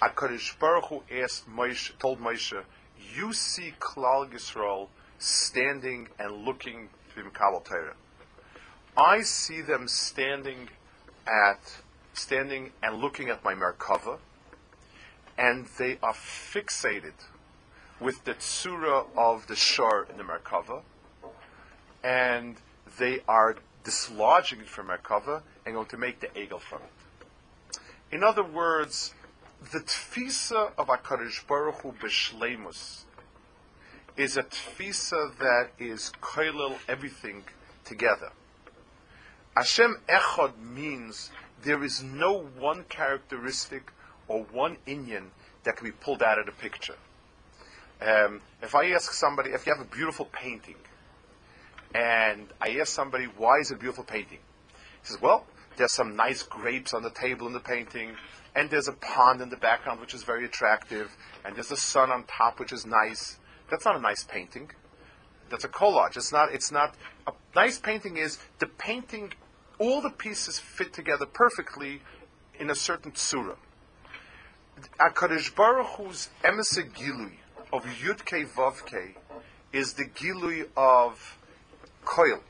Hakadosh 0.00 0.56
Baruch 0.60 0.86
Hu 0.86 1.02
asked 1.10 1.48
Moshe, 1.48 1.98
told 1.98 2.20
Moshe, 2.20 2.62
"You 3.16 3.32
see 3.32 3.74
Klal 3.80 4.30
Yisrael 4.30 4.88
standing 5.18 6.08
and 6.18 6.44
looking 6.44 6.90
to 7.14 7.22
Mikabel 7.22 7.64
Torah. 7.64 7.94
I 8.96 9.22
see 9.22 9.60
them 9.60 9.88
standing 9.88 10.68
at 11.26 11.60
standing 12.12 12.72
and 12.82 12.98
looking 12.98 13.28
at 13.28 13.42
my 13.44 13.54
Merkava." 13.54 14.18
and 15.36 15.66
they 15.78 15.98
are 16.02 16.12
fixated 16.12 17.14
with 18.00 18.24
the 18.24 18.34
tsura 18.34 19.06
of 19.16 19.46
the 19.46 19.56
shor 19.56 20.06
in 20.10 20.16
the 20.16 20.22
Merkava, 20.22 20.82
and 22.02 22.56
they 22.98 23.20
are 23.26 23.56
dislodging 23.82 24.60
it 24.60 24.68
from 24.68 24.88
Merkava 24.88 25.42
and 25.64 25.74
going 25.74 25.86
to 25.86 25.96
make 25.96 26.20
the 26.20 26.28
egel 26.28 26.60
from 26.60 26.80
it. 26.82 27.78
In 28.12 28.22
other 28.22 28.44
words, 28.44 29.14
the 29.72 29.80
tfisa 29.80 30.72
of 30.78 30.88
HaKadosh 30.88 31.46
Baruch 31.46 31.80
Hu 31.82 31.92
b'shleimus 31.92 33.04
is 34.16 34.36
a 34.36 34.42
tfisa 34.42 35.36
that 35.38 35.70
is 35.78 36.12
koilel 36.22 36.76
everything 36.88 37.44
together. 37.84 38.30
Hashem 39.56 39.98
Echad 40.08 40.58
means 40.58 41.30
there 41.62 41.82
is 41.82 42.02
no 42.02 42.42
one 42.58 42.84
characteristic 42.84 43.92
or 44.28 44.44
one 44.44 44.76
inyan 44.86 45.26
that 45.64 45.76
can 45.76 45.86
be 45.86 45.92
pulled 45.92 46.22
out 46.22 46.38
of 46.38 46.46
the 46.46 46.52
picture. 46.52 46.96
Um, 48.00 48.40
if 48.62 48.74
I 48.74 48.90
ask 48.90 49.12
somebody, 49.12 49.50
if 49.50 49.66
you 49.66 49.74
have 49.74 49.84
a 49.84 49.88
beautiful 49.88 50.26
painting, 50.26 50.76
and 51.94 52.48
I 52.60 52.76
ask 52.80 52.92
somebody, 52.92 53.26
why 53.36 53.58
is 53.60 53.70
it 53.70 53.74
a 53.74 53.78
beautiful 53.78 54.04
painting? 54.04 54.38
He 55.02 55.08
says, 55.08 55.22
well, 55.22 55.46
there's 55.76 55.92
some 55.92 56.16
nice 56.16 56.42
grapes 56.42 56.92
on 56.92 57.02
the 57.02 57.10
table 57.10 57.46
in 57.46 57.52
the 57.52 57.60
painting, 57.60 58.16
and 58.54 58.70
there's 58.70 58.88
a 58.88 58.92
pond 58.92 59.40
in 59.40 59.48
the 59.48 59.56
background 59.56 60.00
which 60.00 60.14
is 60.14 60.24
very 60.24 60.44
attractive, 60.44 61.10
and 61.44 61.54
there's 61.54 61.68
the 61.68 61.76
sun 61.76 62.10
on 62.10 62.24
top 62.24 62.58
which 62.58 62.72
is 62.72 62.84
nice. 62.84 63.38
That's 63.70 63.84
not 63.84 63.96
a 63.96 64.00
nice 64.00 64.24
painting. 64.24 64.70
That's 65.50 65.64
a 65.64 65.68
collage. 65.68 66.16
It's 66.16 66.32
not. 66.32 66.52
It's 66.52 66.72
not. 66.72 66.94
A 67.26 67.32
nice 67.54 67.78
painting 67.78 68.16
is 68.16 68.38
the 68.58 68.66
painting. 68.66 69.32
All 69.78 70.00
the 70.00 70.10
pieces 70.10 70.58
fit 70.58 70.92
together 70.92 71.26
perfectly 71.26 72.02
in 72.58 72.70
a 72.70 72.74
certain 72.74 73.12
tsura. 73.12 73.56
Akadosh 74.98 75.54
Baruch 75.54 75.86
Hu's 75.96 76.28
emissary 76.42 76.88
gilui 76.88 77.38
of 77.72 77.84
Yudke 77.84 78.48
Vavke 78.48 79.14
is 79.72 79.94
the 79.94 80.04
gilui 80.04 80.68
of 80.76 81.38
Koil, 82.04 82.40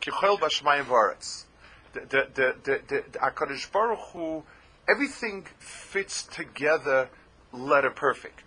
Kichoil 0.00 0.38
Bashmayim 0.38 0.84
Varetz. 0.84 1.44
The 1.92 2.00
the 2.00 2.54
the 2.64 2.80
the, 2.88 3.04
the 3.12 3.68
Baruch 3.72 3.98
Hu, 4.12 4.44
everything 4.88 5.46
fits 5.58 6.22
together, 6.22 7.08
letter 7.52 7.90
perfect. 7.90 8.42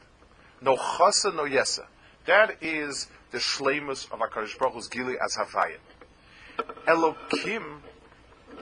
No 0.63 0.77
chasa, 0.77 1.35
no 1.35 1.43
yesa. 1.43 1.85
That 2.25 2.63
is 2.63 3.07
the 3.31 3.37
shlemus 3.37 4.09
of 4.13 4.19
HaKadosh 4.19 4.57
Baruch 4.57 4.75
Hu's 4.75 4.87
Gili 4.87 5.15
as 5.19 5.35
Havaya. 5.35 5.77
Elokim 6.87 7.79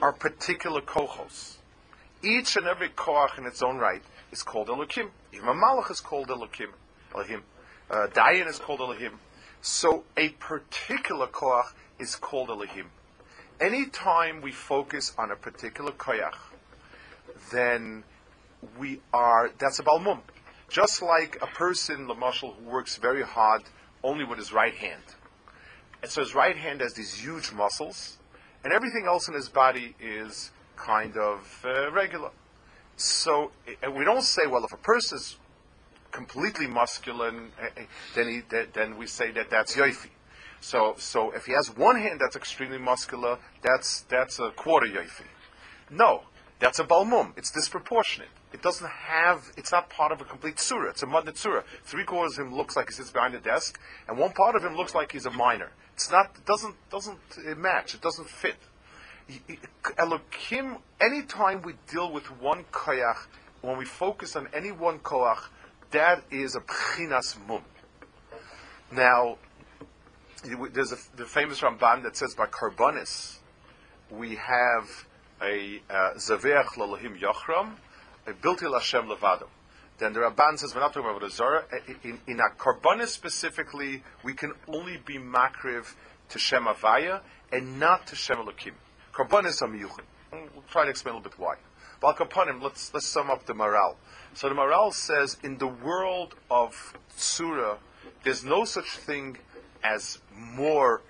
are 0.00 0.12
particular 0.12 0.80
kochos. 0.80 1.58
Each 2.24 2.56
and 2.56 2.66
every 2.66 2.88
koach 2.88 3.38
in 3.38 3.46
its 3.46 3.62
own 3.62 3.78
right 3.78 4.02
is 4.32 4.42
called 4.42 4.66
Elokim. 4.66 5.10
Even 5.32 5.48
a 5.48 5.52
malach 5.52 5.92
is 5.92 6.00
called 6.00 6.26
Elokim. 6.26 6.70
Elohim. 7.14 7.44
Uh, 7.88 8.08
Dayan 8.08 8.48
is 8.48 8.58
called 8.58 8.80
Elohim. 8.80 9.20
So 9.60 10.02
a 10.16 10.30
particular 10.30 11.28
koach 11.28 11.72
is 12.00 12.16
called 12.16 12.50
Elohim. 12.50 12.86
Anytime 13.60 14.40
we 14.40 14.50
focus 14.50 15.12
on 15.16 15.30
a 15.30 15.36
particular 15.36 15.92
koach, 15.92 16.34
then 17.52 18.02
we 18.76 19.00
are, 19.12 19.50
that's 19.58 19.78
a 19.78 19.84
balmum. 19.84 20.18
Just 20.72 21.02
like 21.02 21.36
a 21.42 21.46
person, 21.48 22.06
the 22.06 22.14
Lamashal, 22.14 22.54
who 22.56 22.70
works 22.70 22.96
very 22.96 23.22
hard 23.22 23.62
only 24.02 24.24
with 24.24 24.38
his 24.38 24.54
right 24.54 24.74
hand. 24.74 25.02
And 26.02 26.10
so 26.10 26.22
his 26.22 26.34
right 26.34 26.56
hand 26.56 26.80
has 26.80 26.94
these 26.94 27.12
huge 27.12 27.52
muscles, 27.52 28.16
and 28.64 28.72
everything 28.72 29.04
else 29.06 29.28
in 29.28 29.34
his 29.34 29.50
body 29.50 29.94
is 30.00 30.50
kind 30.76 31.14
of 31.18 31.62
uh, 31.62 31.92
regular. 31.92 32.30
So 32.96 33.52
and 33.82 33.94
we 33.94 34.06
don't 34.06 34.22
say, 34.22 34.46
well, 34.46 34.64
if 34.64 34.72
a 34.72 34.82
person 34.82 35.18
is 35.18 35.36
completely 36.10 36.66
muscular, 36.66 37.28
uh, 37.28 37.82
then 38.14 38.28
he, 38.28 38.40
then 38.72 38.96
we 38.96 39.06
say 39.06 39.30
that 39.32 39.50
that's 39.50 39.76
yoifi. 39.76 40.08
So, 40.60 40.94
so 40.96 41.32
if 41.32 41.44
he 41.44 41.52
has 41.52 41.76
one 41.76 42.00
hand 42.00 42.18
that's 42.18 42.36
extremely 42.36 42.78
muscular, 42.78 43.36
that's 43.62 44.06
that's 44.08 44.38
a 44.38 44.50
quarter 44.52 44.86
yoifi. 44.86 45.26
No, 45.90 46.22
that's 46.62 46.78
a 46.78 46.84
balmum. 46.84 47.36
It's 47.36 47.50
disproportionate. 47.50 48.28
It 48.52 48.62
doesn't 48.62 48.88
have. 48.88 49.50
It's 49.56 49.72
not 49.72 49.90
part 49.90 50.12
of 50.12 50.20
a 50.20 50.24
complete 50.24 50.60
surah. 50.60 50.90
It's 50.90 51.02
a 51.02 51.06
mudn't 51.06 51.36
surah. 51.36 51.62
Three 51.82 52.04
quarters 52.04 52.38
of 52.38 52.46
him 52.46 52.54
looks 52.54 52.76
like 52.76 52.88
he 52.88 52.94
sits 52.94 53.10
behind 53.10 53.34
a 53.34 53.40
desk, 53.40 53.80
and 54.08 54.16
one 54.16 54.30
part 54.30 54.54
of 54.54 54.64
him 54.64 54.76
looks 54.76 54.94
like 54.94 55.10
he's 55.10 55.26
a 55.26 55.30
miner. 55.32 55.72
It's 55.94 56.08
not. 56.12 56.26
It 56.36 56.46
doesn't 56.46 56.76
doesn't 56.88 57.18
match. 57.58 57.94
It 57.94 58.00
doesn't 58.00 58.28
fit. 58.28 58.54
Elokim. 59.98 60.78
Anytime 61.00 61.62
we 61.62 61.74
deal 61.90 62.12
with 62.12 62.26
one 62.40 62.64
koyach, 62.70 63.26
when 63.60 63.76
we 63.76 63.84
focus 63.84 64.36
on 64.36 64.46
any 64.54 64.70
one 64.70 65.00
koach, 65.00 65.40
that 65.90 66.22
is 66.30 66.54
a 66.54 66.60
pchinas 66.60 67.36
mum. 67.48 67.62
Now, 68.92 69.38
there's 70.72 70.92
a, 70.92 70.98
the 71.16 71.24
famous 71.24 71.60
Ramban 71.60 72.04
that 72.04 72.16
says 72.16 72.36
by 72.36 72.46
karbonis, 72.46 73.38
we 74.10 74.36
have 74.36 75.06
a 75.42 75.82
uh, 75.90 76.14
zaveach 76.16 76.74
lalahim 76.76 77.18
yachram, 77.20 77.72
a 78.26 78.32
biltil 78.32 78.74
Hashem 78.74 79.08
levado. 79.08 79.48
Then 79.98 80.12
the 80.12 80.20
Ramban 80.20 80.58
says 80.58 80.74
we're 80.74 80.80
not 80.80 80.92
talking 80.94 81.08
about 81.08 81.22
a 81.22 81.30
zara. 81.30 81.64
In, 82.02 82.18
in 82.26 82.40
a 82.40 82.56
karbonis 82.56 83.08
specifically, 83.08 84.02
we 84.24 84.34
can 84.34 84.52
only 84.68 84.98
be 85.04 85.18
makriv 85.18 85.94
to 86.30 86.38
Shem 86.38 86.64
Avaya 86.64 87.20
and 87.52 87.78
not 87.78 88.06
to 88.08 88.16
Shem 88.16 88.38
Elokim. 88.38 88.72
Karbonis 89.12 89.62
are. 89.62 90.02
We'll 90.32 90.64
try 90.70 90.84
to 90.84 90.90
explain 90.90 91.14
a 91.14 91.18
little 91.18 91.30
bit 91.30 91.38
why. 91.38 91.56
But 92.00 92.16
Kapanim, 92.16 92.60
let's 92.60 92.92
let's 92.92 93.06
sum 93.06 93.30
up 93.30 93.46
the 93.46 93.52
Maharal. 93.52 93.94
So 94.34 94.48
the 94.48 94.54
Maharal 94.56 94.92
says 94.92 95.36
in 95.44 95.58
the 95.58 95.68
world 95.68 96.34
of 96.50 96.94
Tsura, 97.16 97.76
there's 98.24 98.42
no 98.42 98.64
such 98.64 98.96
thing 98.96 99.36
as 99.84 100.18
more 100.34 101.02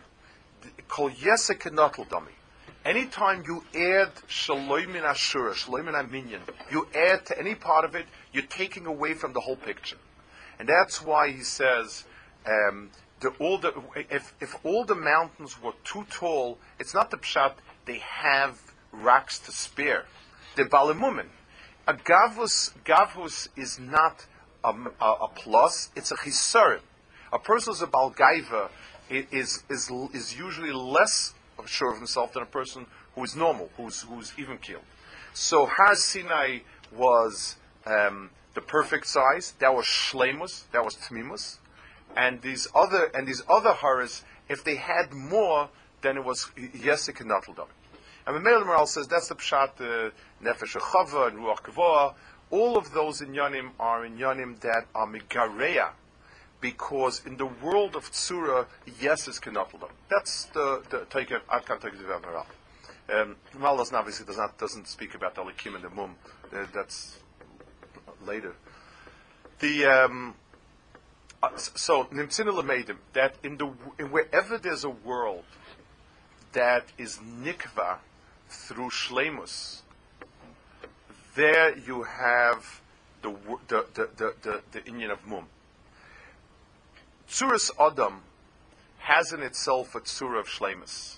kol 0.89 1.09
yesek 1.09 1.63
dami. 1.63 2.29
Anytime 2.85 3.45
you 3.47 3.63
add 3.75 4.13
shaloimin 4.29 5.03
ashura, 5.03 5.53
shaloimin 5.53 5.95
aminyan, 5.95 6.41
you 6.71 6.89
add 6.95 7.25
to 7.27 7.39
any 7.39 7.55
part 7.55 7.85
of 7.85 7.95
it, 7.95 8.07
you're 8.33 8.43
taking 8.43 8.87
away 8.87 9.15
from 9.15 9.33
the 9.33 9.41
whole 9.41 9.57
picture. 9.57 9.99
And 10.59 10.69
that's 10.69 11.01
why 11.01 11.31
he 11.31 11.43
says, 11.43 12.05
um, 12.45 12.91
the, 13.21 13.29
all 13.39 13.59
the, 13.59 13.73
if, 14.11 14.35
if 14.41 14.57
all 14.65 14.85
the 14.85 14.97
mountains 14.97 15.63
were 15.63 15.75
too 15.85 16.05
tall, 16.11 16.59
it's 16.81 16.93
not 16.93 17.13
the 17.13 17.19
pshat, 17.19 17.55
they 17.85 17.99
have 17.99 18.61
rocks 18.91 19.39
to 19.41 19.53
spare. 19.53 20.07
The 20.57 20.65
balimumin. 20.65 21.29
A 21.87 21.95
gavus, 21.95 22.73
gavus 22.85 23.49
is 23.57 23.79
not 23.79 24.27
a, 24.65 24.71
a, 25.01 25.13
a 25.23 25.29
plus, 25.35 25.91
it's 25.95 26.11
a 26.11 26.17
chisarim. 26.17 26.81
A 27.33 27.39
person 27.39 27.73
who's 27.73 27.83
a 27.83 27.87
balgaiva 27.87 28.71
is, 29.09 29.63
is, 29.69 29.91
is 30.13 30.37
usually 30.37 30.73
less 30.73 31.35
sure 31.67 31.93
of 31.93 31.99
himself 31.99 32.33
than 32.33 32.43
a 32.43 32.47
person 32.47 32.87
who 33.15 33.25
is 33.25 33.37
normal, 33.37 33.71
who's, 33.77 34.03
who's 34.03 34.33
even 34.39 34.59
keeled. 34.59 34.83
So 35.35 35.67
Har 35.67 35.95
Sinai 35.95 36.59
was 36.95 37.57
um, 37.87 38.31
the 38.55 38.61
perfect 38.61 39.07
size. 39.07 39.55
That 39.59 39.75
was 39.75 39.87
shlemus. 39.87 40.65
That 40.73 40.85
was 40.85 40.97
tmimus. 40.97 41.59
And 42.17 42.43
these 42.43 42.69
other 42.75 43.11
and 43.15 43.27
these 43.27 43.43
other 43.49 43.73
haras, 43.73 44.23
if 44.49 44.63
they 44.65 44.77
had 44.77 45.13
more, 45.13 45.71
then 46.03 46.19
it 46.19 46.25
was 46.25 46.51
yesik 46.57 47.21
and 47.21 47.31
natldam. 47.31 47.69
And 48.27 48.37
the 48.37 48.41
Maharal 48.41 48.87
says 48.87 49.09
that's 49.09 49.29
the 49.29 49.35
pshat 49.35 49.77
nefesh 50.43 50.77
chava 50.77 51.29
and 51.29 51.39
ruach 51.39 51.63
kavoa. 51.63 52.15
All 52.51 52.77
of 52.77 52.93
those 52.93 53.23
in 53.23 53.33
yanim 53.33 53.71
are 53.81 54.05
in 54.05 54.19
yanim 54.19 54.61
that 54.61 54.85
are 54.95 55.07
migareya 55.07 55.93
because 56.63 57.21
in 57.27 57.37
the 57.37 57.45
world 57.45 57.95
of 57.95 58.11
Tsura, 58.11 58.67
yes 59.01 59.29
is 59.29 59.39
Kenapaldam. 59.39 59.91
That's 60.09 60.45
the, 60.47 60.83
the 60.89 61.05
take 61.11 61.33
of 61.33 61.47
Adkan 61.49 61.83
take 61.83 61.99
the 61.99 62.05
Maharal. 62.05 62.47
Um, 63.13 63.37
doesn't 63.59 63.95
obviously 63.97 64.25
does 64.25 64.39
not 64.39 64.57
doesn't 64.57 64.89
speak 64.89 65.15
about 65.15 65.35
Alikim 65.35 65.75
and 65.75 65.85
the 65.85 65.91
Mum. 65.91 66.15
Uh, 66.55 66.65
that's 66.73 67.19
later. 68.25 68.55
The 69.59 69.85
um, 69.87 70.35
uh, 71.43 71.51
so 71.57 72.05
Nimtzina 72.05 72.55
that 73.13 73.35
in 73.43 73.59
the 73.59 73.71
in 73.99 74.11
wherever 74.11 74.57
there's 74.57 74.85
a 74.85 74.91
world 74.91 75.45
that 76.53 76.87
is 76.97 77.19
nikva 77.19 77.97
through 78.49 78.91
shlemus, 78.91 79.81
there 81.35 81.77
you 81.77 82.05
have 82.05 82.81
the 83.23 83.31
the 83.67 83.87
the 83.95 84.09
the, 84.17 84.35
the, 84.43 84.61
the 84.71 84.81
inyan 84.83 85.11
of 85.11 85.27
Mum. 85.27 85.47
Tzuras 87.33 87.71
Adam 87.81 88.21
has 88.99 89.33
in 89.33 89.41
itself 89.41 89.95
a 89.95 90.01
tzura 90.01 90.41
of 90.41 90.49
shlemus. 90.49 91.17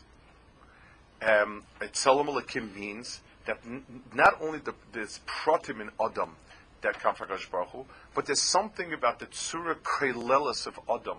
Um, 1.20 1.64
Tzelem 1.80 2.72
means 2.72 3.20
that 3.46 3.58
n- 3.66 3.84
not 4.14 4.40
only 4.40 4.60
the, 4.60 4.74
there's 4.92 5.18
protim 5.26 5.80
in 5.80 5.90
Adam 6.00 6.36
that 6.82 7.00
come 7.00 7.16
from 7.16 7.26
Hakadosh 7.26 7.50
Baruch 7.50 7.70
Hu, 7.70 7.84
but 8.14 8.26
there's 8.26 8.40
something 8.40 8.92
about 8.92 9.18
the 9.18 9.26
tzura 9.26 9.74
krelelis 9.74 10.68
of 10.68 10.78
Adam 10.88 11.18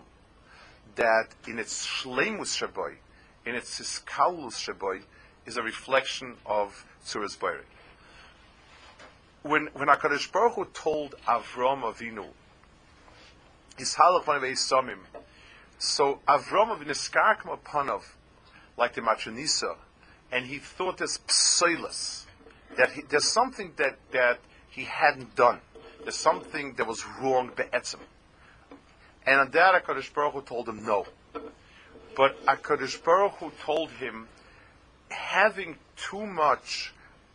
that 0.96 1.28
in 1.46 1.60
its 1.60 1.86
shlemus 1.86 2.56
shaboy, 2.56 2.94
in 3.46 3.54
its 3.54 3.78
iskalus 3.82 4.54
shaboy, 4.54 5.02
is 5.46 5.58
a 5.58 5.62
reflection 5.62 6.36
of 6.46 6.86
tzuras 7.06 7.38
bayri. 7.38 7.66
When 9.44 9.68
when 9.74 9.90
Hakadosh 9.90 10.32
Baruch 10.32 10.54
Hu 10.54 10.66
told 10.74 11.16
Avram 11.28 11.82
Avinu 11.82 12.28
is 13.78 13.96
halach 13.96 14.28
one 14.28 14.38
of 14.38 14.44
samim. 14.44 15.00
So 15.78 16.20
Avram 16.28 16.78
Aviniskakma 16.78 17.60
Panov, 17.60 18.04
like 18.78 18.94
the 18.94 19.02
Machanisa, 19.02 19.76
and 20.32 20.46
he 20.46 20.60
thought 20.60 20.98
this 20.98 21.20
psoilus, 21.28 22.26
that 22.78 22.92
he, 22.92 23.02
there's 23.10 23.32
something 23.32 23.74
that, 23.78 23.98
that 24.12 24.40
he 24.70 24.84
hadn't 24.84 25.36
done. 25.36 25.60
There's 26.04 26.16
something 26.16 26.74
that 26.74 26.88
was 26.88 27.04
wrong 27.22 27.52
be'etzim. 27.56 28.00
And 29.26 29.40
on 29.40 29.52
that 29.52 29.84
HaKadosh 29.84 30.14
Baruch 30.14 30.34
Hu 30.34 30.42
told 30.42 30.70
him 30.70 30.86
no. 30.86 31.06
But 32.16 32.46
HaKadosh 32.46 33.04
Baruch 33.04 33.34
Hu 33.34 33.52
told 33.64 33.92
him, 33.92 34.28
having 35.10 35.78
too 35.96 36.26
much, 36.26 36.94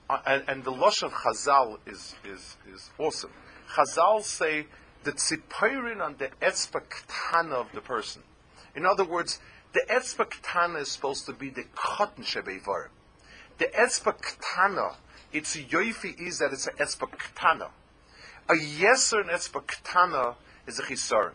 uh, 0.08 0.18
and, 0.26 0.44
and, 0.48 0.64
the 0.64 0.70
lush 0.70 1.02
of 1.02 1.12
Chazal 1.12 1.78
is, 1.86 2.14
is, 2.24 2.56
is 2.72 2.90
awesome. 2.98 3.30
Chazal 3.74 4.22
say 4.22 4.66
the 5.04 5.12
tzipirin 5.12 6.00
on 6.00 6.16
the 6.18 6.28
etzba 6.42 6.82
ktana 6.82 7.52
of 7.52 7.72
the 7.72 7.80
person. 7.80 8.22
In 8.74 8.84
other 8.84 9.04
words, 9.04 9.38
the 9.72 9.82
etzba 9.88 10.26
ktana 10.26 10.80
is 10.80 10.90
supposed 10.90 11.26
to 11.26 11.32
be 11.32 11.48
the 11.48 11.64
cotton 11.74 12.24
shebeivar. 12.24 12.88
The 13.58 13.66
etzba 13.66 14.14
ktana, 14.20 14.96
its 15.32 15.56
yoifi 15.56 16.20
is 16.20 16.38
that 16.38 16.52
it's 16.52 16.66
an 16.66 16.74
etzba 16.78 17.08
ktana. 17.10 17.70
A 18.48 18.54
yeser 18.54 19.22
in 19.22 19.28
etzba 19.28 19.64
ktana 19.64 20.34
is 20.66 20.78
a 20.78 20.82
chisar. 20.82 21.32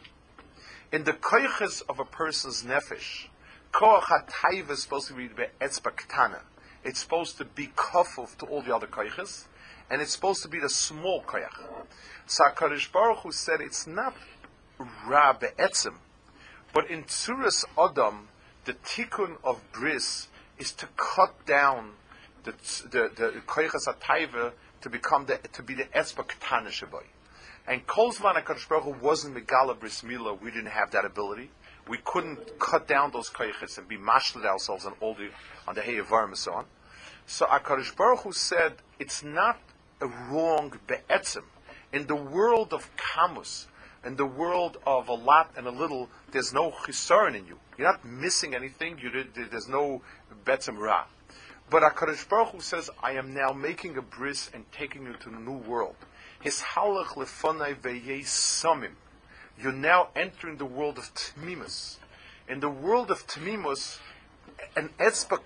In 0.92 1.04
the 1.04 1.14
koiches 1.14 1.82
of 1.90 2.00
a 2.00 2.06
person's 2.06 2.64
nefesh, 2.64 3.28
koach 3.72 4.70
is 4.70 4.84
supposed 4.84 5.08
to 5.08 5.14
be 5.14 5.28
the 5.28 5.48
ktana. 5.60 6.40
It's 6.84 7.00
supposed 7.00 7.38
to 7.40 7.46
be 7.46 7.68
kafuf 7.68 8.38
to 8.38 8.46
all 8.46 8.62
the 8.62 8.76
other 8.76 8.88
koiches, 8.88 9.46
and 9.90 10.02
it's 10.02 10.14
supposed 10.14 10.42
to 10.44 10.48
be 10.48 10.60
the 10.60 10.70
small 10.70 11.24
koyach. 11.24 11.60
So 12.26 12.44
Baruch 12.92 13.20
Hu 13.20 13.32
said 13.32 13.62
it's 13.62 13.86
not 13.88 14.16
Ra 15.06 15.34
Be'etzim, 15.34 15.96
but 16.74 16.90
in 16.90 17.04
Tzuras 17.04 17.64
Adam, 17.78 18.28
the 18.66 18.74
tikkun 18.74 19.38
of 19.44 19.62
bris 19.72 20.28
is 20.58 20.72
to 20.74 20.88
cut 20.98 21.46
down 21.46 21.92
the 22.44 22.52
the 22.90 23.12
the 23.16 24.54
to 24.82 24.90
become 24.90 25.26
the 25.26 25.38
to 25.54 25.64
be 25.64 25.74
the 25.74 25.86
etzba 25.86 26.26
ketana. 26.28 26.72
And 27.68 27.88
Kolzman 27.88 28.36
HaKadosh 28.44 28.70
Baruch 28.70 28.84
Hu 28.84 28.96
wasn't 29.02 29.36
Megala 29.36 29.80
Bris 29.80 30.04
Milah. 30.04 30.40
We 30.40 30.52
didn't 30.52 30.68
have 30.68 30.92
that 30.92 31.04
ability. 31.04 31.50
We 31.88 31.98
couldn't 32.04 32.60
cut 32.60 32.88
down 32.88 33.12
those 33.12 33.30
koiches 33.30 33.78
and 33.80 33.88
be 33.88 33.98
mashlet 33.98 34.46
ourselves 34.46 34.86
on 34.86 34.94
all 35.00 35.16
the 35.16 35.30
on 35.68 35.74
the 35.74 35.82
Heyavar 35.82 36.26
and 36.26 36.38
so 36.38 36.54
on. 36.54 36.66
So 37.26 37.46
HaKadosh 37.46 37.96
Baruch 37.96 38.20
Hu 38.20 38.32
said, 38.32 38.74
it's 39.00 39.24
not 39.24 39.60
wrong 40.02 40.80
be'etzim. 40.88 41.44
In 41.94 42.08
the 42.08 42.16
world 42.16 42.74
of 42.74 42.90
Kamus, 42.98 43.68
in 44.06 44.16
the 44.16 44.26
world 44.26 44.78
of 44.86 45.08
a 45.08 45.14
lot 45.14 45.52
and 45.58 45.66
a 45.66 45.72
little, 45.72 46.10
there's 46.32 46.54
no 46.54 46.72
chisaron 46.72 47.36
in 47.36 47.48
you. 47.48 47.58
You're 47.78 47.88
not 47.88 48.06
missing 48.06 48.54
anything. 48.54 48.98
Did, 48.98 49.34
there's 49.52 49.68
no 49.68 50.02
betzim 50.46 50.78
ra. 50.78 51.06
But 51.70 51.82
HaKadosh 51.82 52.30
Baruch 52.30 52.50
Hu 52.50 52.60
says, 52.60 52.90
I 53.02 53.14
am 53.14 53.34
now 53.34 53.52
making 53.52 53.98
a 53.98 54.02
bris 54.02 54.52
and 54.54 54.72
taking 54.72 55.06
you 55.06 55.14
to 55.14 55.30
the 55.30 55.40
new 55.40 55.58
world. 55.58 55.96
His 56.40 56.62
halach 56.62 57.16
lefonai 57.16 57.76
samim. 58.22 58.92
You're 59.60 59.72
now 59.72 60.10
entering 60.16 60.58
the 60.58 60.66
world 60.66 61.00
of 61.00 61.12
tmimus. 61.16 61.98
In 62.48 62.60
the 62.60 62.70
world 62.70 63.10
of 63.10 63.26
tmimus, 63.26 63.98
an 64.76 64.90
etzba 65.00 65.40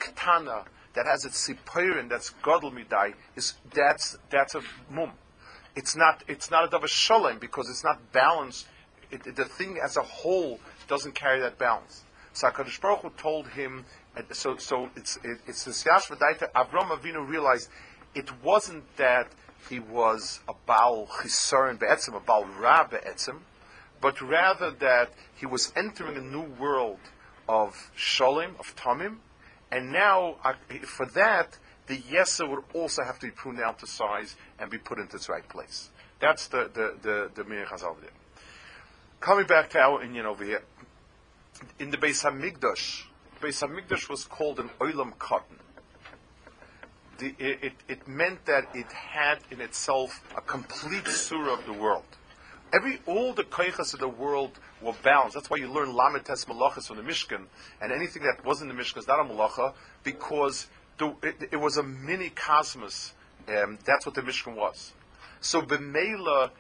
that 0.94 1.06
has 1.06 1.26
its 1.26 1.48
sipirin, 1.48 2.10
that's 2.10 2.34
godel 2.44 2.72
midai, 2.74 3.14
is 3.36 3.54
that's 3.74 4.18
that's 4.30 4.56
a 4.56 4.62
mum. 4.90 5.12
It's 5.76 5.96
not 5.96 6.24
it's 6.28 6.50
not 6.50 6.66
a 6.66 6.68
davar 6.68 6.88
shalom 6.88 7.40
because 7.40 7.70
it's 7.70 7.84
not 7.84 8.12
balanced. 8.12 8.68
It, 9.12 9.26
it, 9.26 9.36
the 9.36 9.46
thing 9.46 9.80
as 9.84 9.98
a 9.98 10.02
whole 10.02 10.60
doesn't 10.88 11.16
carry 11.16 11.40
that 11.42 11.58
balance. 11.58 12.04
So 12.34 12.48
Hakadosh 12.48 12.80
Baruch 12.82 13.02
Hu 13.02 13.10
told 13.18 13.48
him. 13.48 13.86
So 14.32 14.58
so 14.58 14.90
it's 14.96 15.18
it, 15.24 15.40
it's 15.48 15.64
the 15.64 15.72
Siyash 15.72 16.10
V'daita. 16.10 16.52
Avram 16.52 16.90
Avinu 16.90 17.28
realized 17.28 17.70
it 18.16 18.30
wasn't 18.44 18.84
that 18.98 19.32
he 19.70 19.80
was 19.80 20.40
a 20.48 20.54
Baal 20.66 21.08
Chisaron 21.08 21.80
Be'etzim, 21.80 22.16
a 22.16 22.20
Baal 22.20 22.46
Ra 22.60 22.88
Be'etzim, 22.88 23.40
but 24.02 24.22
rather 24.22 24.72
that 24.72 25.14
he 25.36 25.46
was 25.46 25.72
entering 25.76 26.18
a 26.18 26.22
new 26.22 26.44
world 26.60 27.00
of 27.48 27.92
Shalom, 27.96 28.56
of 28.60 28.76
Tamim, 28.76 29.18
and 29.72 29.92
now 29.92 30.36
for 30.86 31.06
that, 31.08 31.58
the 31.88 31.98
Yeser 31.98 32.50
would 32.50 32.64
also 32.74 33.04
have 33.04 33.20
to 33.20 33.28
be 33.28 33.32
pruned 33.32 33.60
down 33.60 33.76
to 33.76 33.88
size 33.88 34.36
and 34.60 34.70
be 34.70 34.78
put 34.78 35.00
into 35.00 35.16
its 35.16 35.30
right 35.30 35.48
place. 35.48 35.90
That's 36.20 36.48
the, 36.48 36.70
the, 36.74 36.96
the, 37.02 37.32
the 37.34 37.44
Chazal. 37.44 37.96
Coming 39.20 39.48
back 39.48 39.70
to 39.72 39.80
our 39.80 40.04
inyan 40.04 40.26
over 40.26 40.44
here, 40.44 40.64
in 41.80 41.92
the 41.92 41.98
Beis 41.98 42.24
Hamikdash, 42.24 43.04
Beis 43.42 43.66
Hamikdash 43.66 44.10
was 44.10 44.26
called 44.26 44.60
an 44.60 44.70
Olam 44.80 45.18
cotton 45.18 45.60
the, 47.20 47.36
it, 47.38 47.74
it, 47.88 48.08
meant 48.08 48.46
that 48.46 48.68
it 48.74 48.92
had 48.92 49.40
in 49.52 49.62
itself 49.62 50.24
a 50.36 50.42
complete 50.42 51.08
surah 51.08 51.54
of 51.54 51.66
the 51.66 51.74
world. 51.74 52.06
Every 52.72 53.00
all 53.08 53.34
the 53.34 53.44
koichas 53.44 53.94
of 53.94 54.00
the 54.00 54.08
world 54.08 54.52
were 54.82 54.94
balanced. 55.04 55.36
That's 55.36 55.50
why 55.50 55.58
you 55.58 55.72
learn 55.72 55.90
lamites 55.90 56.46
malachas 56.46 56.88
from 56.88 56.98
the 56.98 57.04
Mishkan, 57.04 57.46
and 57.82 57.92
anything 57.92 58.24
that 58.24 58.46
wasn't 58.46 58.76
the 58.76 58.82
Mishkan 58.82 59.00
is 59.00 59.08
not 59.08 59.20
a 59.20 59.24
malacha 59.24 59.74
because 60.04 60.68
the, 60.98 61.16
it, 61.24 61.50
it, 61.54 61.56
was 61.56 61.78
a 61.78 61.84
mini 61.84 62.30
cosmos. 62.30 63.14
Um, 63.48 63.80
that's 63.86 64.06
what 64.06 64.14
the 64.14 64.22
Mishkan 64.22 64.56
was. 64.56 64.94
So 65.42 65.62
b'meila, 65.62 66.52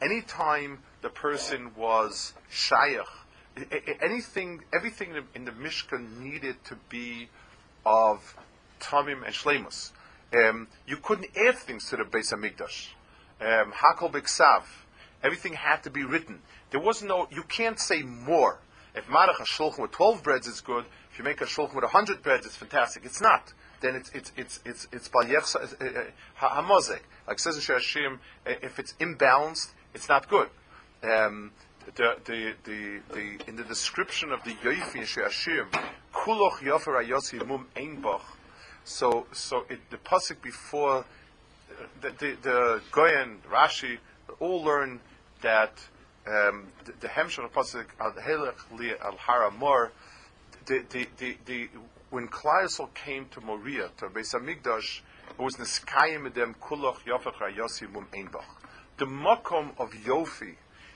anytime 0.00 0.80
the 1.02 1.08
person 1.08 1.72
was 1.74 2.34
shayach, 2.52 3.06
anything, 4.00 4.62
everything 4.72 5.14
in 5.34 5.44
the 5.44 5.50
Mishkan 5.50 6.20
needed 6.20 6.62
to 6.64 6.76
be 6.88 7.28
of 7.84 8.36
tamim 8.80 9.24
and 9.24 9.34
shlemus. 9.34 9.92
Um, 10.32 10.68
you 10.86 10.96
couldn't 10.98 11.28
add 11.36 11.56
things 11.56 11.88
to 11.90 11.96
the 11.96 12.04
Beis 12.04 12.32
Hamikdash. 12.32 12.88
Um, 13.40 13.72
Hakol 13.72 14.12
Biksav. 14.12 14.62
Everything 15.26 15.54
had 15.54 15.82
to 15.82 15.90
be 15.90 16.04
written. 16.04 16.38
There 16.70 16.78
was 16.78 17.02
no, 17.02 17.26
you 17.32 17.42
can't 17.42 17.80
say 17.80 18.02
more. 18.02 18.60
If 18.94 19.06
Marach 19.08 19.44
shulchan 19.44 19.80
with 19.80 19.90
12 19.90 20.22
breads 20.22 20.46
is 20.46 20.60
good, 20.60 20.84
if 21.10 21.18
you 21.18 21.24
make 21.24 21.40
a 21.40 21.46
shulchan 21.46 21.74
with 21.74 21.82
100 21.82 22.22
breads, 22.22 22.46
it's 22.46 22.54
fantastic. 22.54 23.04
It's 23.04 23.20
not. 23.20 23.52
Then 23.80 23.96
it's, 23.96 24.08
it's, 24.14 24.32
it's, 24.36 24.60
it's, 24.64 24.86
it's, 24.92 25.10
it's 25.12 25.56
uh, 25.56 25.66
uh, 25.80 26.46
hamozek. 26.46 27.00
Like 27.26 27.40
says 27.40 27.56
in 27.56 27.62
Shashim, 27.62 28.20
uh, 28.46 28.52
if 28.62 28.78
it's 28.78 28.92
imbalanced, 29.00 29.70
it's 29.94 30.08
not 30.08 30.28
good. 30.28 30.48
Um, 31.02 31.50
the, 31.96 32.14
the, 32.24 32.54
the, 32.62 33.00
the, 33.12 33.48
in 33.48 33.56
the 33.56 33.64
description 33.64 34.30
of 34.30 34.44
the 34.44 34.52
Yoifi 34.52 34.94
in 34.94 35.02
Shashim, 35.02 35.66
kuloch 36.14 36.60
yofer 36.60 37.04
ayosi 37.04 37.44
mum 37.44 37.66
einbach, 37.74 38.22
so, 38.84 39.26
so 39.32 39.64
it, 39.68 39.80
the 39.90 39.96
pasuk 39.96 40.40
before 40.40 41.04
the 42.00 42.10
the, 42.10 42.36
the 42.42 42.80
Goyen 42.92 43.38
Rashi 43.50 43.98
all 44.40 44.62
learn 44.62 45.00
that 45.42 45.72
um, 46.26 46.66
the, 47.00 47.06
of 47.06 47.52
pasuk 47.52 47.86
al 48.00 48.12
Helech 48.12 48.78
li 48.78 48.92
al 49.02 49.16
Haramor. 49.16 49.90
The, 50.66 51.68
when 52.10 52.28
Klaisel 52.28 52.92
came 52.94 53.26
to 53.30 53.40
Moria 53.40 53.90
to 53.98 54.06
Beis 54.06 54.34
Hamikdash, 54.34 55.00
it 55.30 55.38
was 55.38 55.56
Niskayim 55.56 56.26
Edem 56.26 56.54
Kuloch 56.60 56.98
Yofach 57.06 57.34
Rayosi 57.34 57.90
Mum 57.90 58.06
Einbach. 58.12 58.44
The 58.96 59.06
makom 59.06 59.72
of 59.78 59.90
Yofi, 59.92 60.54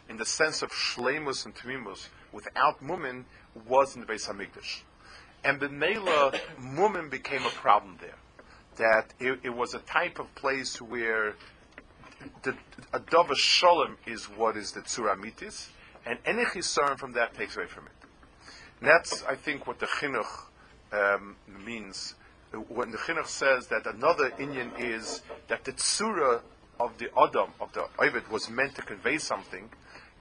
in 0.09 0.16
the 0.16 0.24
sense 0.24 0.62
of 0.62 0.70
Shlemus 0.70 1.44
and 1.44 1.55
Tmimus, 1.55 2.09
without 2.33 2.83
Mumin, 2.83 3.24
was 3.68 3.94
in 3.94 4.03
the 4.03 4.07
Beis 4.07 4.29
Hamikdash. 4.29 4.83
And 5.44 5.61
the 5.61 5.68
Mela 5.68 6.33
Mumin 6.61 7.11
became 7.11 7.44
a 7.44 7.50
problem 7.50 7.98
there. 8.00 8.16
That 8.76 9.12
it, 9.18 9.40
it, 9.42 9.50
was 9.50 9.74
a 9.74 9.81
type 9.81 10.18
of 10.18 10.35
place 10.35 10.81
where 10.81 11.35
the, 12.43 12.57
a 12.93 13.01
dove 13.01 13.37
shalom 13.37 13.97
is 14.07 14.25
what 14.25 14.57
is 14.57 14.73
the 14.73 14.81
tzuramitis, 14.81 15.69
and 16.07 16.19
any 16.25 16.45
chisaron 16.45 16.99
from 16.99 17.13
that 17.13 17.35
takes 17.35 17.57
away 17.57 17.67
from 17.67 17.87
it. 17.87 17.93
And 18.81 18.89
that's, 18.89 19.23
I 19.25 19.35
think, 19.35 19.67
what 19.67 19.79
the 19.79 19.87
chinuch 19.87 20.45
um, 20.93 21.37
means. 21.65 22.15
When 22.69 22.91
the 22.91 22.99
chinuch 22.99 23.27
says 23.27 23.69
that 23.69 23.87
another 23.87 24.31
inyan 24.31 24.79
is 24.81 25.23
that 25.49 25.65
the 25.65 25.73
tzura 25.73 26.41
of 26.79 26.97
the 26.99 27.11
Adam, 27.17 27.51
of 27.61 27.73
the 27.73 27.87
Ovid, 27.99 28.29
was 28.31 28.49
meant 28.49 28.75
to 28.77 28.83
convey 28.83 29.19
something, 29.19 29.71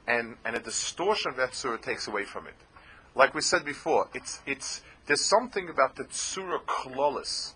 and, 0.08 0.36
and 0.46 0.56
a 0.56 0.60
distortion 0.60 1.32
of 1.32 1.38
that 1.38 1.52
tzura 1.52 1.82
takes 1.82 2.08
away 2.08 2.26
from 2.26 2.48
it. 2.48 2.56
Like 3.16 3.34
we 3.34 3.42
said 3.42 3.66
before, 3.66 4.10
it's, 4.14 4.42
it's 4.46 4.82
there's 5.08 5.26
something 5.26 5.70
about 5.70 5.96
the 5.96 6.04
tsura 6.04 6.60
klolis 6.66 7.54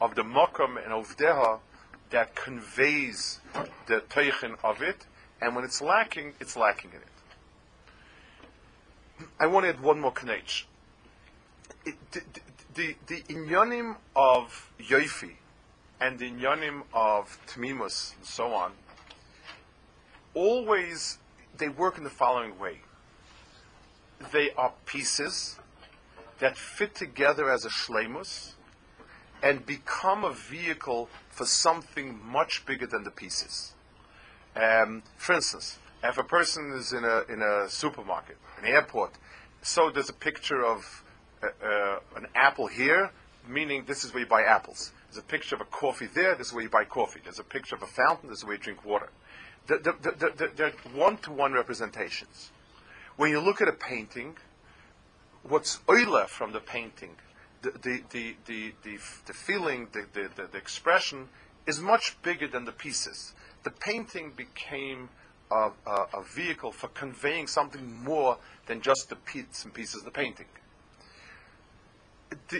of 0.00 0.14
the 0.14 0.22
makam 0.22 0.82
and 0.82 0.92
ovdeha 0.92 1.60
that 2.14 2.34
conveys 2.36 3.40
the 3.86 4.00
teichin 4.08 4.56
of 4.62 4.80
it, 4.80 5.04
and 5.40 5.56
when 5.56 5.64
it's 5.64 5.82
lacking, 5.82 6.32
it's 6.38 6.56
lacking 6.56 6.90
in 6.90 6.98
it. 6.98 7.02
I 9.40 9.48
want 9.48 9.64
to 9.64 9.70
add 9.70 9.80
one 9.80 9.98
more 9.98 10.12
knech. 10.12 10.62
The, 11.84 11.94
the, 12.72 12.94
the 13.08 13.20
inyanim 13.22 13.96
of 14.14 14.70
yoifi 14.80 15.32
and 16.00 16.20
the 16.20 16.30
inyanim 16.30 16.84
of 16.92 17.36
tmimus 17.48 18.14
and 18.14 18.24
so 18.24 18.52
on, 18.52 18.70
always 20.34 21.18
they 21.58 21.68
work 21.68 21.98
in 21.98 22.04
the 22.04 22.10
following 22.10 22.60
way. 22.60 22.82
They 24.30 24.52
are 24.52 24.72
pieces 24.86 25.58
that 26.38 26.56
fit 26.56 26.94
together 26.94 27.50
as 27.50 27.64
a 27.64 27.70
shlemus 27.70 28.52
and 29.44 29.66
become 29.66 30.24
a 30.24 30.32
vehicle 30.32 31.10
for 31.28 31.44
something 31.44 32.18
much 32.24 32.64
bigger 32.64 32.86
than 32.86 33.04
the 33.04 33.10
pieces. 33.10 33.74
Um, 34.56 35.02
for 35.18 35.34
instance, 35.34 35.78
if 36.02 36.16
a 36.16 36.24
person 36.24 36.72
is 36.72 36.92
in 36.92 37.04
a 37.04 37.22
in 37.32 37.42
a 37.42 37.68
supermarket, 37.68 38.38
an 38.58 38.64
airport, 38.66 39.12
so 39.60 39.90
there's 39.90 40.08
a 40.08 40.14
picture 40.14 40.64
of 40.64 41.04
uh, 41.42 41.48
uh, 41.62 41.98
an 42.16 42.26
apple 42.34 42.68
here, 42.68 43.10
meaning 43.46 43.84
this 43.86 44.02
is 44.02 44.14
where 44.14 44.22
you 44.22 44.28
buy 44.28 44.42
apples. 44.42 44.92
There's 45.08 45.18
a 45.18 45.26
picture 45.26 45.54
of 45.54 45.60
a 45.60 45.66
coffee 45.66 46.06
there. 46.06 46.34
This 46.34 46.48
is 46.48 46.52
where 46.54 46.62
you 46.62 46.70
buy 46.70 46.84
coffee. 46.84 47.20
There's 47.22 47.38
a 47.38 47.44
picture 47.44 47.76
of 47.76 47.82
a 47.82 47.86
fountain. 47.86 48.30
This 48.30 48.38
is 48.38 48.44
where 48.44 48.54
you 48.54 48.62
drink 48.62 48.84
water. 48.84 49.10
The, 49.66 49.78
the, 49.78 50.32
the, 50.36 50.50
they're 50.56 50.72
one-to-one 50.94 51.52
representations. 51.52 52.50
When 53.16 53.30
you 53.30 53.40
look 53.40 53.62
at 53.62 53.68
a 53.68 53.72
painting, 53.72 54.36
what's 55.42 55.80
oile 55.88 56.26
from 56.26 56.52
the 56.52 56.60
painting, 56.60 57.16
the, 57.72 58.02
the, 58.10 58.36
the, 58.46 58.72
the, 58.82 58.98
the, 59.26 59.32
feeling, 59.32 59.88
the, 59.92 60.06
the, 60.12 60.46
the, 60.50 60.58
expression 60.58 61.28
is 61.66 61.80
much 61.80 62.16
bigger 62.22 62.46
than 62.48 62.64
the 62.64 62.72
pieces. 62.72 63.34
The 63.62 63.70
painting 63.70 64.32
became 64.36 65.08
a, 65.50 65.70
a, 65.86 66.06
a 66.14 66.22
vehicle 66.22 66.72
for 66.72 66.88
conveying 66.88 67.46
something 67.46 68.02
more 68.02 68.38
than 68.66 68.80
just 68.80 69.08
the 69.08 69.16
bits 69.32 69.64
and 69.64 69.72
pieces 69.72 69.96
of 69.96 70.04
the 70.04 70.10
painting. 70.10 70.46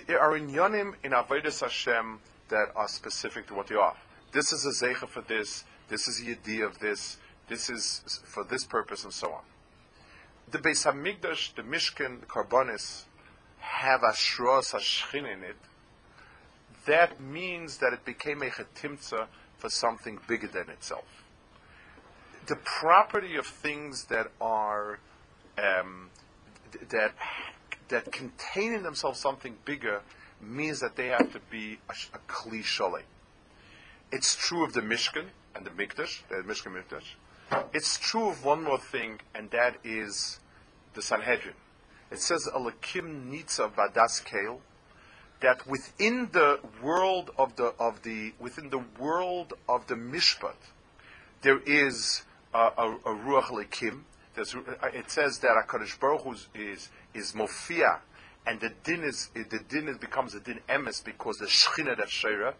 There 0.06 0.20
are 0.20 0.38
inyanim 0.38 0.94
in 1.02 1.12
Avodah 1.12 1.60
Hashem 1.60 2.20
that 2.48 2.68
are 2.76 2.88
specific 2.88 3.46
to 3.48 3.54
what 3.54 3.68
they 3.68 3.74
are. 3.74 3.96
This 4.32 4.52
is 4.52 4.64
a 4.66 4.84
zecha 4.84 5.08
for 5.08 5.22
this, 5.22 5.64
this 5.88 6.08
is 6.08 6.20
the 6.24 6.32
idea 6.32 6.66
of 6.66 6.78
this, 6.78 7.18
this 7.48 7.70
is 7.70 8.22
for 8.24 8.44
this 8.44 8.64
purpose, 8.64 9.04
and 9.04 9.12
so 9.12 9.32
on 9.32 9.42
the 10.50 10.58
Beis 10.58 10.86
Hamikdash, 10.86 11.54
the 11.54 11.62
Mishkan, 11.62 12.20
the 12.20 12.26
Karbonis, 12.26 13.04
have 13.64 14.00
Ashros 14.03 14.72
Hashchin 14.74 15.24
in 15.33 15.42
it, 15.42 15.57
that 16.87 17.20
means 17.20 17.79
that 17.79 17.92
it 17.92 18.05
became 18.05 18.42
a 18.42 18.50
chetimtza 18.50 19.27
for 19.59 19.70
something 19.70 20.18
bigger 20.29 20.48
than 20.48 20.68
itself. 20.70 21.05
the 22.46 22.57
property 22.57 23.37
of 23.37 23.46
things 23.46 24.05
that 24.05 24.31
are 24.40 24.98
um, 25.59 26.11
that 26.90 27.12
that 27.88 28.12
contain 28.12 28.72
in 28.72 28.83
themselves 28.83 29.20
something 29.20 29.57
bigger 29.64 30.03
means 30.40 30.81
that 30.81 30.96
they 30.96 31.09
have 31.09 31.33
to 31.33 31.40
be 31.50 31.79
a, 31.88 32.16
a 32.16 32.18
kli 32.29 32.62
shalei. 32.62 33.03
It's 34.12 34.37
true 34.37 34.64
of 34.64 34.72
the 34.72 34.81
Mishkan 34.81 35.27
and 35.55 35.64
the 35.64 35.70
Mikdash, 35.70 36.22
the 36.29 36.37
Mishkan 36.37 36.74
Mikdash. 36.77 37.14
It's 37.72 37.98
true 37.98 38.29
of 38.29 38.44
one 38.44 38.62
more 38.62 38.79
thing, 38.79 39.20
and 39.35 39.50
that 39.50 39.77
is 39.85 40.40
the 40.94 41.03
Sanhedrin. 41.03 41.55
It 42.10 42.20
says 42.20 42.48
Alakim 42.54 43.30
Nitza 43.30 43.72
Vadas 43.72 44.24
Kale, 44.24 44.60
that 45.40 45.66
within 45.66 46.28
the 46.32 46.60
world 46.82 47.30
of 47.38 47.56
the 47.56 47.74
of 47.78 48.02
the 48.02 48.32
within 48.38 48.70
the 48.70 48.82
world 48.98 49.54
of 49.68 49.86
the 49.86 49.94
Mishpat, 49.94 50.56
there 51.42 51.58
is 51.58 52.22
a, 52.52 52.58
a, 52.58 52.96
a 53.04 53.14
Ruach 53.14 53.50
Lekim. 53.50 54.02
There's, 54.34 54.54
uh, 54.54 54.60
it 54.92 55.10
says 55.10 55.38
that 55.40 55.50
Hakadosh 55.50 55.98
Baruch 56.00 56.22
Hu 56.22 56.32
is 56.32 56.48
is, 56.54 56.88
is 57.14 57.34
Mofia, 57.34 58.00
and 58.46 58.60
the 58.60 58.70
din 58.84 59.02
is 59.02 59.30
the 59.34 59.60
din 59.68 59.88
is, 59.88 59.98
becomes 59.98 60.34
a 60.34 60.40
din 60.40 60.60
emes 60.68 61.04
because 61.04 61.38
the 61.38 61.46
Shechina 61.46 61.96
that 61.96 62.08
Sheira. 62.08 62.54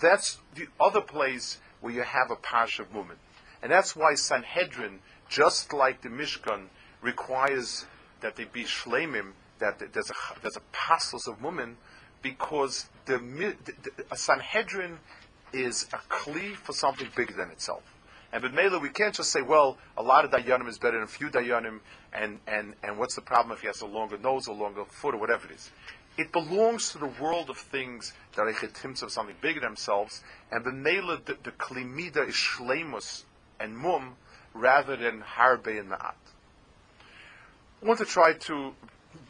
That's 0.00 0.38
the 0.54 0.68
other 0.80 1.02
place 1.02 1.58
where 1.80 1.92
you 1.92 2.02
have 2.02 2.30
a 2.30 2.36
parsha 2.36 2.80
of 2.80 2.94
woman, 2.94 3.16
and 3.62 3.70
that's 3.70 3.94
why 3.94 4.14
Sanhedrin, 4.14 5.00
just 5.28 5.72
like 5.72 6.02
the 6.02 6.08
Mishkan, 6.08 6.66
requires 7.02 7.86
that 8.22 8.36
they 8.36 8.44
be 8.44 8.64
shlemim, 8.64 9.32
that 9.58 9.78
there's 9.78 10.10
a 10.10 10.40
there's 10.40 10.56
a 10.56 10.62
pastels 10.72 11.26
of 11.28 11.42
women, 11.42 11.76
because 12.22 12.88
the, 13.06 13.18
the, 13.18 14.04
a 14.10 14.16
Sanhedrin 14.16 14.98
is 15.52 15.86
a 15.92 15.98
kli 16.12 16.54
for 16.54 16.72
something 16.72 17.08
bigger 17.14 17.34
than 17.34 17.50
itself. 17.50 17.82
And 18.32 18.42
with 18.42 18.54
Mela, 18.54 18.78
we 18.78 18.88
can't 18.88 19.14
just 19.14 19.30
say, 19.30 19.42
well, 19.42 19.76
a 19.98 20.02
lot 20.02 20.24
of 20.24 20.30
dayanim 20.30 20.66
is 20.66 20.78
better 20.78 20.96
than 20.96 21.02
a 21.02 21.06
few 21.06 21.28
dayanim, 21.28 21.80
and, 22.14 22.38
and, 22.46 22.74
and 22.82 22.98
what's 22.98 23.14
the 23.14 23.20
problem 23.20 23.54
if 23.54 23.60
he 23.60 23.66
has 23.66 23.82
a 23.82 23.86
longer 23.86 24.16
nose 24.16 24.48
or 24.48 24.56
longer 24.56 24.84
foot 24.86 25.14
or 25.14 25.18
whatever 25.18 25.46
it 25.48 25.52
is. 25.52 25.70
It 26.16 26.32
belongs 26.32 26.92
to 26.92 26.98
the 26.98 27.10
world 27.20 27.50
of 27.50 27.58
things 27.58 28.14
that 28.34 28.42
are 28.42 28.52
chetimts 28.52 29.02
of 29.02 29.10
something 29.10 29.36
bigger 29.42 29.60
than 29.60 29.70
themselves, 29.70 30.22
and 30.50 30.64
the 30.64 30.72
Mela, 30.72 31.20
the, 31.22 31.36
the 31.42 31.50
klimida 31.50 32.26
is 32.28 32.34
shlemus 32.34 33.24
and 33.60 33.76
mum, 33.76 34.16
rather 34.54 34.96
than 34.96 35.20
harbe 35.20 35.78
and 35.78 35.90
ma'at. 35.90 36.14
I 37.82 37.84
want 37.84 37.98
to 37.98 38.04
try 38.04 38.34
to 38.34 38.74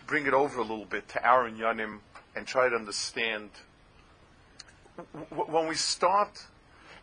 bring 0.07 0.27
it 0.27 0.35
over 0.35 0.59
a 0.59 0.63
little 0.63 0.85
bit 0.85 1.09
to 1.11 1.27
our 1.27 1.49
yanim 1.51 2.01
and 2.37 2.47
try 2.47 2.69
to 2.69 2.77
understand. 2.77 3.49
When 5.31 5.69
we 5.69 5.75
start 5.75 6.47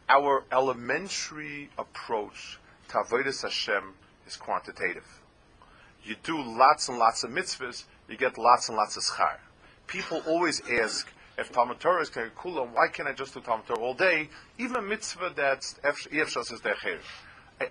our 0.08 0.44
elementary 0.52 1.72
approach 1.76 2.60
to 2.90 2.98
Avodah 2.98 3.42
Hashem 3.42 3.96
is 4.28 4.36
quantitative. 4.36 5.22
You 6.04 6.18
do 6.22 6.40
lots 6.40 6.88
and 6.88 7.00
lots 7.00 7.24
of 7.24 7.32
mitzvahs, 7.32 7.86
you 8.08 8.16
get 8.16 8.38
lots 8.38 8.70
and 8.70 8.78
lots 8.78 8.96
of 8.96 9.02
schar. 9.04 9.38
People 9.88 10.22
always 10.28 10.62
ask, 10.70 11.12
if 11.40 11.52
Talmud 11.52 11.80
Torah 11.80 12.04
is 12.04 12.12
kula, 12.12 12.72
why 12.72 12.90
can't 12.90 13.10
I 13.10 13.14
just 13.14 13.34
do 13.34 13.40
Talmud 13.40 13.66
Torah 13.66 13.80
all 13.80 13.96
day? 13.96 14.30
Even 14.60 14.76
a 14.76 14.82
mitzvah 14.84 15.34
that's 15.36 15.80
Efshas 15.84 16.54
is 16.54 16.62
decher. 16.62 17.00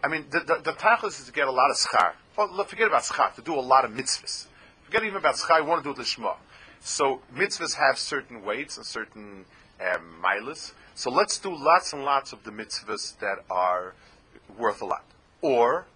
I 0.02 0.08
mean, 0.08 0.26
the, 0.30 0.40
the, 0.40 0.72
the 0.72 1.06
is 1.06 1.24
to 1.24 1.32
get 1.32 1.48
a 1.48 1.50
lot 1.50 1.70
of 1.70 1.76
schar. 1.76 2.12
Well, 2.36 2.64
forget 2.64 2.88
about 2.88 3.02
schar, 3.02 3.34
to 3.34 3.42
do 3.42 3.54
a 3.54 3.60
lot 3.60 3.84
of 3.84 3.92
mitzvahs. 3.92 4.46
Forget 4.84 5.04
even 5.04 5.16
about 5.16 5.36
schar, 5.36 5.60
you 5.60 5.64
want 5.64 5.82
to 5.82 5.94
do 5.94 6.00
it 6.00 6.04
lishma. 6.04 6.36
So 6.80 7.22
mitzvahs 7.34 7.74
have 7.74 7.98
certain 7.98 8.44
weights 8.44 8.76
and 8.76 8.84
certain 8.84 9.44
um, 9.80 10.22
milas. 10.22 10.72
So 10.94 11.10
let's 11.10 11.38
do 11.38 11.54
lots 11.54 11.92
and 11.92 12.04
lots 12.04 12.32
of 12.32 12.44
the 12.44 12.50
mitzvahs 12.50 13.18
that 13.18 13.44
are 13.50 13.94
worth 14.58 14.82
a 14.82 14.84
lot. 14.84 15.04
Or 15.40 15.86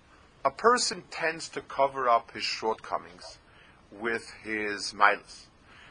a 0.44 0.50
person 0.50 1.04
tends 1.10 1.48
to 1.50 1.60
cover 1.60 2.08
up 2.08 2.32
his 2.32 2.42
shortcomings 2.42 3.38
with 3.90 4.32
his 4.42 4.92
milas. 4.92 5.46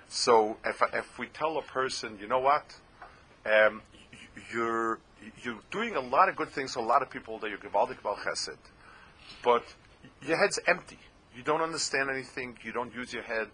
So 0.08 0.58
if, 0.66 0.82
if 0.94 1.20
we 1.20 1.28
tell 1.28 1.58
a 1.58 1.62
person, 1.62 2.18
you 2.20 2.28
know 2.28 2.40
what, 2.40 2.66
um, 3.46 3.82
you're 4.52 5.00
you're 5.44 5.60
doing 5.72 5.96
a 5.96 6.02
lot 6.02 6.30
of 6.30 6.36
good 6.36 6.50
things 6.50 6.74
to 6.74 6.80
a 6.80 6.82
lot 6.82 7.02
of 7.02 7.10
people 7.10 7.40
that 7.40 7.50
you're 7.50 7.60
givaldik 7.60 8.00
about 8.00 8.18
chesed, 8.18 8.58
but 9.44 9.64
your 10.22 10.38
head's 10.38 10.60
empty. 10.68 11.00
You 11.36 11.44
don't 11.44 11.62
understand 11.62 12.10
anything. 12.10 12.58
You 12.64 12.72
don't 12.72 12.94
use 12.94 13.14
your 13.14 13.24
head, 13.24 13.48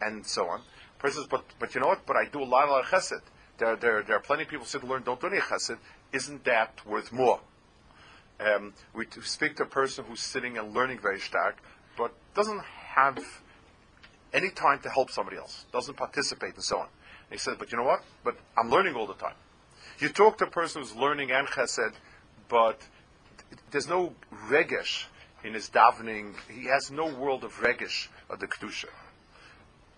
and 0.00 0.26
so 0.26 0.48
on. 0.48 0.62
Person 0.98 1.22
says, 1.22 1.28
but 1.28 1.44
but 1.58 1.74
you 1.74 1.80
know 1.80 1.88
what? 1.88 2.06
But 2.06 2.16
I 2.16 2.24
do 2.30 2.42
a 2.42 2.44
lot, 2.44 2.68
a 2.68 2.70
lot 2.70 2.84
of 2.84 2.90
chesed. 2.90 3.22
There, 3.58 3.76
there, 3.76 4.02
there 4.02 4.16
are 4.16 4.20
plenty 4.20 4.44
of 4.44 4.48
people 4.48 4.64
who 4.64 4.78
and 4.78 4.88
learn 4.88 5.02
don't 5.02 5.20
do 5.20 5.26
any 5.26 5.38
chesed. 5.38 5.78
Isn't 6.12 6.44
that 6.44 6.86
worth 6.86 7.12
more? 7.12 7.40
Um, 8.40 8.72
we 8.94 9.06
speak 9.22 9.56
to 9.56 9.64
a 9.64 9.66
person 9.66 10.04
who's 10.04 10.20
sitting 10.20 10.58
and 10.58 10.72
learning 10.72 11.00
very 11.00 11.18
stark, 11.18 11.56
but 11.96 12.12
doesn't 12.34 12.62
have 12.94 13.18
any 14.32 14.50
time 14.50 14.78
to 14.80 14.90
help 14.90 15.10
somebody 15.10 15.36
else, 15.36 15.66
doesn't 15.72 15.96
participate, 15.96 16.54
and 16.54 16.62
so 16.62 16.78
on. 16.78 16.86
And 17.30 17.32
he 17.32 17.38
says, 17.38 17.56
but 17.58 17.72
you 17.72 17.78
know 17.78 17.84
what? 17.84 18.04
But 18.22 18.36
I'm 18.56 18.70
learning 18.70 18.94
all 18.94 19.06
the 19.06 19.14
time. 19.14 19.34
You 20.00 20.08
talk 20.08 20.38
to 20.38 20.44
a 20.44 20.50
person 20.50 20.80
who's 20.80 20.94
learning 20.94 21.32
and 21.32 21.48
chesed, 21.48 21.92
but 22.48 22.80
there's 23.72 23.88
no 23.88 24.14
regesh 24.46 25.06
in 25.42 25.54
his 25.54 25.68
davening. 25.70 26.34
He 26.48 26.66
has 26.66 26.92
no 26.92 27.06
world 27.06 27.42
of 27.42 27.52
regesh 27.54 28.06
of 28.30 28.38
the 28.38 28.46
kedusha. 28.46 28.86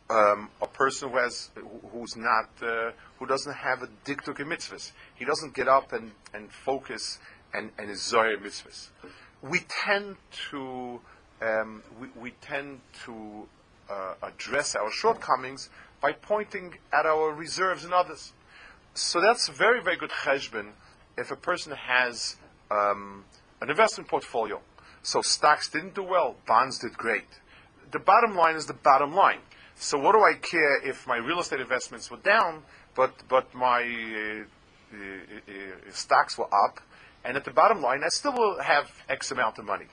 Um, 0.09 0.49
a 0.63 0.67
person 0.67 1.11
who 1.11 1.19
has 1.19 1.51
who's 1.93 2.17
not 2.17 2.49
uh, 2.63 2.93
who 3.19 3.27
doesn't 3.27 3.53
have 3.53 3.83
a 3.83 3.89
diktuk 4.07 4.41
in 4.41 4.47
mitzvahs. 4.47 4.93
He 5.17 5.27
doesn't 5.27 5.53
get 5.53 5.69
up 5.69 5.93
and, 5.93 6.13
and 6.33 6.51
focus 6.51 7.19
and, 7.53 7.71
and 7.79 7.91
is 7.91 8.01
zoyer 8.01 8.39
mitzvahs. 8.39 8.89
We 9.43 9.61
tend 9.69 10.17
to 10.51 11.01
um, 11.43 11.83
we, 12.01 12.09
we 12.19 12.31
tend 12.41 12.81
to 13.05 13.47
uh, 13.91 14.15
address 14.23 14.75
our 14.75 14.91
shortcomings 14.91 15.69
by 16.01 16.13
pointing 16.13 16.75
at 16.91 17.05
our 17.05 17.35
reserves 17.35 17.85
in 17.85 17.93
others. 17.93 18.33
So 18.95 19.21
that's 19.21 19.49
very, 19.49 19.83
very 19.83 19.97
good 19.97 20.11
cheshbon 20.11 20.73
if 21.17 21.31
a 21.31 21.37
person 21.37 21.73
has 21.73 22.37
um, 22.71 23.25
an 23.61 23.71
investment 23.71 24.09
portfolio. 24.09 24.61
So 25.03 25.23
stocks 25.23 25.69
didn't 25.71 25.95
do 25.95 26.03
well, 26.03 26.37
bonds 26.47 26.79
did 26.79 26.95
great. 26.95 27.27
The 27.91 27.99
bottom 27.99 28.37
line 28.37 28.57
is 28.57 28.67
the 28.67 28.75
bottom 28.75 29.15
line. 29.15 29.41
So 29.77 29.99
what 29.99 30.13
do 30.13 30.23
I 30.23 30.35
care 30.35 30.87
if 30.87 31.07
my 31.07 31.17
real 31.17 31.41
estate 31.41 31.61
investments 31.61 32.11
were 32.11 32.19
down, 32.19 32.63
but 32.95 33.15
but 33.29 33.55
my 33.55 33.81
uh, 33.81 34.45
uh, 34.95 34.99
uh, 34.99 35.91
stocks 35.91 36.37
were 36.37 36.53
up, 36.53 36.81
and 37.25 37.37
at 37.37 37.45
the 37.45 37.51
bottom 37.51 37.81
line 37.81 38.03
I 38.05 38.09
still 38.09 38.33
will 38.33 38.61
have 38.61 38.91
X 39.09 39.31
amount 39.31 39.59
of 39.59 39.65
money. 39.65 39.87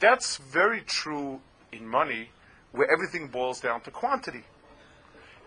That's 0.00 0.36
very 0.36 0.80
true 0.80 1.40
in 1.70 1.86
money, 1.86 2.30
where 2.72 2.90
everything 2.90 3.28
boils 3.28 3.60
down 3.60 3.82
to 3.82 3.90
quantity. 3.92 4.42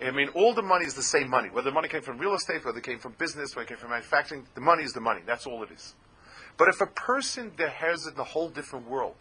I 0.03 0.11
mean, 0.11 0.29
all 0.29 0.53
the 0.53 0.61
money 0.61 0.85
is 0.85 0.93
the 0.93 1.03
same 1.03 1.29
money. 1.29 1.49
Whether 1.49 1.69
the 1.69 1.73
money 1.73 1.87
came 1.87 2.01
from 2.01 2.17
real 2.17 2.35
estate, 2.35 2.65
whether 2.65 2.77
it 2.77 2.83
came 2.83 2.99
from 2.99 3.13
business, 3.17 3.55
whether 3.55 3.65
it 3.65 3.69
came 3.69 3.77
from 3.77 3.91
manufacturing, 3.91 4.45
the 4.53 4.61
money 4.61 4.83
is 4.83 4.93
the 4.93 5.01
money. 5.01 5.21
That's 5.25 5.47
all 5.47 5.63
it 5.63 5.71
is. 5.71 5.93
But 6.57 6.67
if 6.69 6.81
a 6.81 6.85
person 6.85 7.51
that 7.57 7.69
has 7.69 8.05
it 8.05 8.15
in 8.15 8.19
a 8.19 8.25
whole 8.25 8.49
different 8.49 8.89
world, 8.89 9.15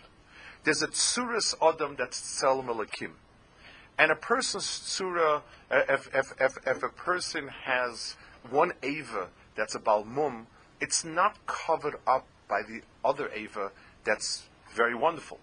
there's 0.64 0.82
a 0.82 0.88
tsuras 0.88 1.54
adam 1.62 1.94
that's 1.96 2.20
tzelem 2.20 2.66
elakim. 2.66 3.12
And 3.98 4.10
a 4.10 4.16
person's 4.16 4.64
surah, 4.64 5.42
uh, 5.70 5.82
if, 5.88 6.08
if, 6.12 6.32
if, 6.40 6.56
if 6.66 6.82
a 6.82 6.88
person 6.88 7.48
has 7.48 8.16
one 8.50 8.72
ava 8.82 9.28
that's 9.56 9.74
a 9.74 9.78
balmum, 9.78 10.46
it's 10.80 11.04
not 11.04 11.46
covered 11.46 11.96
up 12.06 12.26
by 12.48 12.62
the 12.62 12.80
other 13.04 13.30
ava 13.32 13.70
that's 14.04 14.48
very 14.74 14.94
wonderful. 14.94 15.38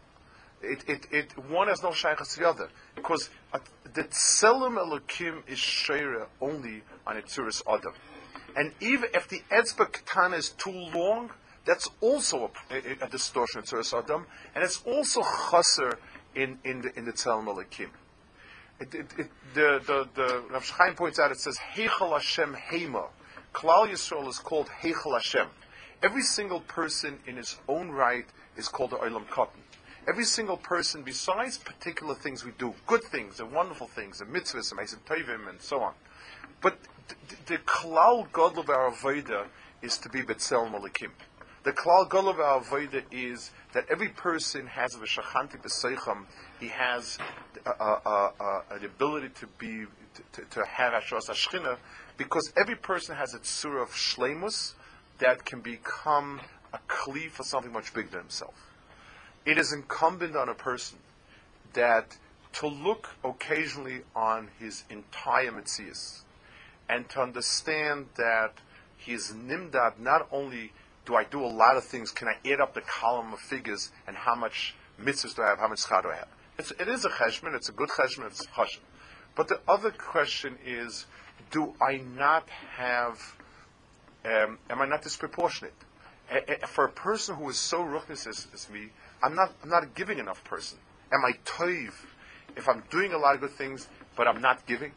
It, 0.63 0.83
it, 0.87 1.07
it, 1.11 1.49
one 1.49 1.67
has 1.67 1.81
no 1.81 1.91
shaykhs 1.91 2.35
to 2.35 2.39
the 2.39 2.49
other. 2.49 2.69
Because 2.95 3.29
the 3.93 4.03
tselem 4.03 4.77
elokim 4.77 5.41
is 5.47 5.57
shayra 5.57 6.27
only 6.39 6.83
on 7.07 7.17
a 7.17 7.21
tzuris 7.21 7.61
adam. 7.67 7.93
And 8.55 8.73
even 8.79 9.09
if 9.13 9.27
the 9.27 9.41
etzba 9.51 9.91
katana 9.91 10.37
is 10.37 10.49
too 10.49 10.71
long, 10.71 11.31
that's 11.65 11.89
also 11.99 12.51
a, 12.69 12.75
a, 12.75 13.05
a 13.05 13.09
distortion 13.09 13.59
of 13.59 13.65
tzuris 13.65 13.97
adam, 13.97 14.25
and 14.53 14.63
it's 14.63 14.83
also 14.85 15.21
chaser 15.21 15.97
in, 16.35 16.59
in 16.63 16.81
the, 16.81 16.97
in 16.97 17.05
the 17.05 17.13
tselem 17.13 17.45
elokim. 17.45 17.89
It, 18.79 18.95
it, 18.95 19.05
it, 19.17 19.29
the 19.53 19.79
the 19.85 20.09
the 20.15 20.43
Rav 20.49 20.67
Chaim 20.67 20.95
points 20.95 21.19
out. 21.19 21.31
It 21.31 21.39
says 21.39 21.57
Heichal 21.75 22.13
Hashem 22.13 22.55
Hema. 22.55 23.09
Klal 23.53 23.87
Yisrael 23.87 24.27
is 24.27 24.39
called 24.39 24.69
Heichal 24.81 25.13
Hashem. 25.13 25.47
Every 26.01 26.23
single 26.23 26.61
person 26.61 27.19
in 27.27 27.37
his 27.37 27.59
own 27.67 27.91
right 27.91 28.25
is 28.57 28.67
called 28.67 28.89
the 28.89 28.95
Olam 28.95 29.27
Katan. 29.27 29.60
Every 30.07 30.25
single 30.25 30.57
person, 30.57 31.03
besides 31.03 31.59
particular 31.59 32.15
things 32.15 32.43
we 32.43 32.51
do, 32.57 32.73
good 32.87 33.03
things 33.03 33.39
and 33.39 33.51
wonderful 33.51 33.87
things, 33.87 34.19
and 34.19 34.33
mitzvahs 34.33 34.71
and 34.71 34.79
meisim 34.79 34.99
tovim 35.05 35.47
and 35.47 35.61
so 35.61 35.81
on. 35.81 35.93
But 36.59 36.79
the, 37.07 37.15
the 37.45 37.57
klal 37.59 38.31
god 38.31 38.57
of 38.57 38.69
our 38.69 38.91
avoda 38.91 39.45
is 39.83 39.99
to 39.99 40.09
be 40.09 40.21
betzel 40.23 40.71
malikim. 40.71 41.11
The 41.63 41.71
klal 41.71 42.09
god 42.09 42.27
of 42.27 42.39
our 42.39 42.61
avoda 42.61 43.03
is 43.11 43.51
that 43.73 43.85
every 43.91 44.09
person 44.09 44.65
has 44.65 44.95
a 44.95 44.97
v'shachantik 44.97 45.61
b'seicham. 45.61 46.25
He 46.59 46.69
has 46.69 47.19
uh, 47.65 47.69
uh, 47.79 48.31
uh, 48.39 48.61
an 48.71 48.83
ability 48.83 49.29
to 49.35 49.47
be 49.59 49.85
to, 50.33 50.41
to, 50.49 50.65
have 50.65 50.93
ashras 50.93 51.29
ashchina 51.29 51.77
because 52.17 52.51
every 52.57 52.75
person 52.75 53.15
has 53.15 53.35
a 53.35 53.39
tzura 53.39 53.83
of 53.83 53.89
shlemus 53.89 54.73
that 55.19 55.45
can 55.45 55.61
become 55.61 56.41
a 56.73 56.79
kli 56.87 57.29
for 57.29 57.43
something 57.43 57.71
much 57.71 57.93
bigger 57.93 58.09
than 58.09 58.21
himself. 58.21 58.70
It 59.45 59.57
is 59.57 59.73
incumbent 59.73 60.35
on 60.35 60.49
a 60.49 60.53
person 60.53 60.99
that 61.73 62.17
to 62.53 62.67
look 62.67 63.09
occasionally 63.23 64.01
on 64.15 64.49
his 64.59 64.83
entire 64.89 65.51
mitzias 65.51 66.21
and 66.89 67.07
to 67.09 67.21
understand 67.21 68.07
that 68.17 68.53
he's 68.97 69.31
nimdad 69.31 69.97
not 69.97 70.27
only 70.31 70.73
do 71.05 71.15
I 71.15 71.23
do 71.23 71.43
a 71.43 71.47
lot 71.47 71.77
of 71.77 71.83
things, 71.83 72.11
can 72.11 72.27
I 72.27 72.35
add 72.47 72.61
up 72.61 72.73
the 72.73 72.81
column 72.81 73.33
of 73.33 73.39
figures 73.39 73.91
and 74.05 74.15
how 74.15 74.35
much 74.35 74.75
mitzvahs 75.01 75.35
do 75.35 75.41
I 75.41 75.49
have, 75.49 75.59
how 75.59 75.67
much 75.69 75.79
schar 75.79 76.03
do 76.03 76.09
I 76.09 76.17
have? 76.17 76.27
It's, 76.59 76.71
it 76.71 76.87
is 76.87 77.05
a 77.05 77.09
cheshman, 77.09 77.55
it's 77.55 77.69
a 77.69 77.71
good 77.71 77.89
cheshman, 77.89 78.27
it's 78.27 78.43
a 78.43 78.47
chashim. 78.47 78.81
But 79.35 79.47
the 79.47 79.59
other 79.67 79.91
question 79.91 80.57
is, 80.63 81.05
do 81.49 81.73
I 81.81 81.97
not 82.15 82.47
have, 82.75 83.19
um, 84.25 84.59
am 84.69 84.81
I 84.81 84.85
not 84.85 85.01
disproportionate? 85.01 85.73
for 86.67 86.85
a 86.85 86.89
person 86.89 87.35
who 87.35 87.49
is 87.49 87.57
so 87.57 87.83
ruchnis 87.83 88.25
as, 88.27 88.47
as, 88.53 88.69
me, 88.69 88.89
I'm 89.23 89.35
not, 89.35 89.53
I'm 89.63 89.69
not 89.69 89.83
a 89.83 89.87
giving 89.87 90.19
enough 90.19 90.43
person. 90.43 90.77
Am 91.13 91.23
I 91.25 91.33
toiv 91.45 91.93
if 92.55 92.67
I'm 92.67 92.83
doing 92.89 93.13
a 93.13 93.17
lot 93.17 93.35
of 93.35 93.41
good 93.41 93.51
things, 93.51 93.87
but 94.15 94.27
I'm 94.27 94.41
not 94.41 94.65
giving? 94.65 94.91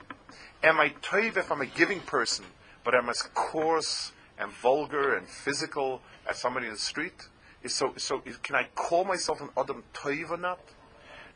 Am 0.62 0.79
I 0.79 0.91
toiv 1.03 1.37
if 1.37 1.51
I'm 1.51 1.61
a 1.61 1.66
giving 1.66 2.01
person, 2.01 2.45
but 2.85 2.95
I'm 2.95 3.09
as 3.09 3.22
coarse 3.35 4.12
and 4.39 4.51
vulgar 4.51 5.16
and 5.16 5.29
physical 5.29 6.01
as 6.29 6.39
somebody 6.39 6.66
in 6.66 6.72
the 6.72 6.79
street? 6.79 7.29
So, 7.66 7.95
so 7.97 8.22
can 8.43 8.57
I 8.57 8.68
call 8.75 9.05
myself 9.05 9.41
an 9.41 9.49
Adam 9.57 9.85
toiv 9.95 10.31
or 10.31 10.37
not? 10.37 10.61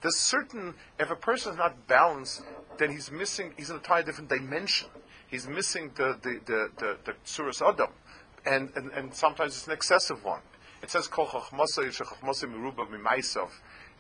There's 0.01 0.17
certain, 0.17 0.75
if 0.99 1.11
a 1.11 1.17
person 1.17 1.53
is 1.53 1.59
not 1.59 1.89
balanced, 1.89 2.43
then 2.79 2.91
he's 2.91 3.11
missing, 3.11 3.53
he's 3.57 3.71
in 3.71 3.77
a 3.77 3.79
entirely 3.79 4.05
different 4.05 4.31
dimension. 4.31 4.89
He's 5.27 5.49
missing 5.49 5.91
the, 5.97 6.19
the, 6.23 6.41
the, 6.47 6.71
the, 6.79 6.97
the 7.05 7.67
Adam. 7.67 7.91
And, 8.47 8.71
and, 8.77 8.93
and 8.93 9.13
sometimes 9.13 9.57
it's 9.57 9.67
an 9.67 9.73
excessive 9.73 10.25
one. 10.25 10.41
It 10.83 10.91
says, 10.91 11.09
Kol 11.09 11.27
Miruba 11.27 12.87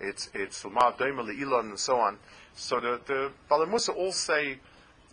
It's, 0.00 0.30
it's 0.34 0.64
Lama 0.64 0.94
Doima 0.98 1.24
Le'ilan 1.28 1.70
and 1.70 1.78
so 1.78 1.98
on. 1.98 2.18
So 2.54 2.80
the, 2.80 3.00
the 3.06 3.32
Balamusa 3.50 3.94
all 3.96 4.12
say, 4.12 4.58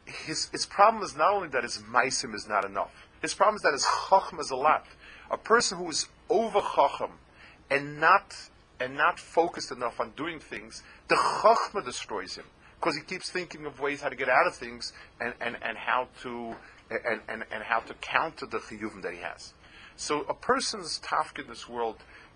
his, 0.05 0.49
his 0.51 0.65
problem 0.65 1.03
is 1.03 1.15
not 1.15 1.33
only 1.33 1.47
that 1.49 1.63
his 1.63 1.79
Maisim 1.79 2.35
is 2.35 2.47
not 2.47 2.65
enough. 2.65 3.07
His 3.21 3.33
problem 3.33 3.55
is 3.55 3.61
that 3.63 3.73
his 3.73 3.85
Chacham 4.09 4.39
is 4.39 4.51
a 4.51 4.55
lot. 4.55 4.85
A 5.31 5.37
person 5.37 5.79
who 5.79 5.89
is 5.89 6.07
over 6.29 6.61
Chacham 6.61 7.11
and 7.69 7.99
not 7.99 8.35
and 8.79 8.95
not 8.95 9.19
focused 9.19 9.71
enough 9.71 9.99
on 9.99 10.11
doing 10.15 10.39
things, 10.39 10.83
the 11.07 11.15
chachma 11.15 11.83
destroys 11.83 12.35
him 12.35 12.45
because 12.79 12.95
he 12.95 13.03
keeps 13.03 13.29
thinking 13.29 13.65
of 13.65 13.79
ways 13.79 14.01
how 14.01 14.09
to 14.09 14.15
get 14.15 14.29
out 14.29 14.47
of 14.47 14.55
things 14.55 14.93
and, 15.19 15.33
and, 15.39 15.57
and 15.61 15.77
how 15.77 16.07
to 16.21 16.55
and, 16.89 17.21
and, 17.27 17.43
and 17.51 17.63
how 17.63 17.79
to 17.79 17.93
counter 17.95 18.45
the 18.45 18.59
chiyuvim 18.59 19.01
that 19.01 19.13
he 19.13 19.19
has. 19.19 19.53
So 19.97 20.21
a 20.27 20.33
person's 20.33 20.99
tafk 20.99 21.39
in 21.39 21.47
this 21.47 21.69
world 21.69 21.95